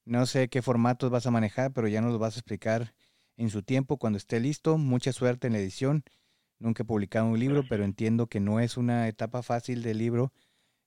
[0.04, 2.94] No sé qué formatos vas a manejar, pero ya nos lo vas a explicar
[3.38, 4.76] en su tiempo, cuando esté listo.
[4.76, 6.04] Mucha suerte en la edición.
[6.58, 10.34] Nunca he publicado un libro, pero entiendo que no es una etapa fácil del libro,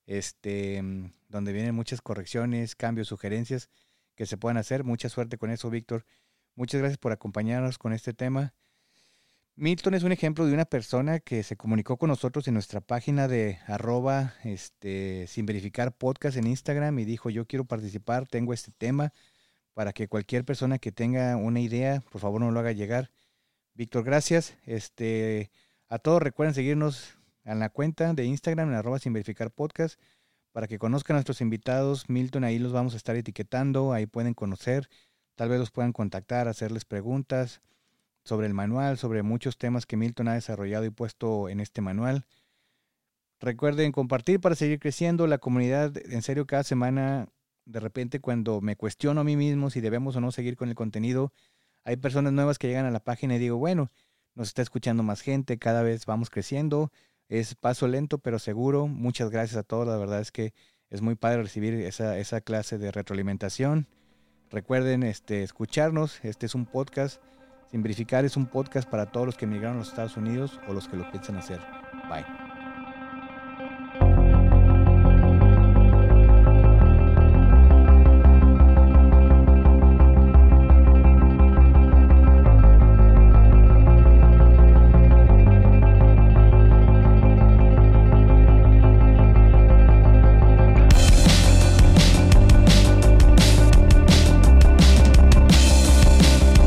[0.06, 0.80] este,
[1.28, 3.68] donde vienen muchas correcciones, cambios, sugerencias
[4.14, 4.84] que se puedan hacer.
[4.84, 6.04] Mucha suerte con eso, Víctor.
[6.58, 8.52] Muchas gracias por acompañarnos con este tema.
[9.54, 13.28] Milton es un ejemplo de una persona que se comunicó con nosotros en nuestra página
[13.28, 18.72] de arroba este, sin verificar podcast en Instagram y dijo yo quiero participar, tengo este
[18.72, 19.12] tema
[19.72, 23.12] para que cualquier persona que tenga una idea, por favor no lo haga llegar.
[23.74, 24.58] Víctor, gracias.
[24.64, 25.52] Este,
[25.86, 30.00] a todos recuerden seguirnos en la cuenta de Instagram en arroba sin verificar podcast
[30.50, 32.08] para que conozcan a nuestros invitados.
[32.10, 34.88] Milton, ahí los vamos a estar etiquetando, ahí pueden conocer,
[35.38, 37.62] tal vez los puedan contactar, hacerles preguntas
[38.24, 42.26] sobre el manual, sobre muchos temas que Milton ha desarrollado y puesto en este manual.
[43.38, 45.96] Recuerden compartir para seguir creciendo la comunidad.
[46.10, 47.28] En serio, cada semana,
[47.66, 50.74] de repente, cuando me cuestiono a mí mismo si debemos o no seguir con el
[50.74, 51.32] contenido,
[51.84, 53.92] hay personas nuevas que llegan a la página y digo, bueno,
[54.34, 56.90] nos está escuchando más gente, cada vez vamos creciendo.
[57.28, 58.88] Es paso lento, pero seguro.
[58.88, 59.86] Muchas gracias a todos.
[59.86, 60.52] La verdad es que
[60.90, 63.86] es muy padre recibir esa, esa clase de retroalimentación.
[64.50, 66.24] Recuerden este, escucharnos.
[66.24, 67.20] Este es un podcast
[67.70, 70.72] sin verificar es un podcast para todos los que emigraron a los Estados Unidos o
[70.72, 71.60] los que lo piensan hacer.
[72.08, 72.47] Bye.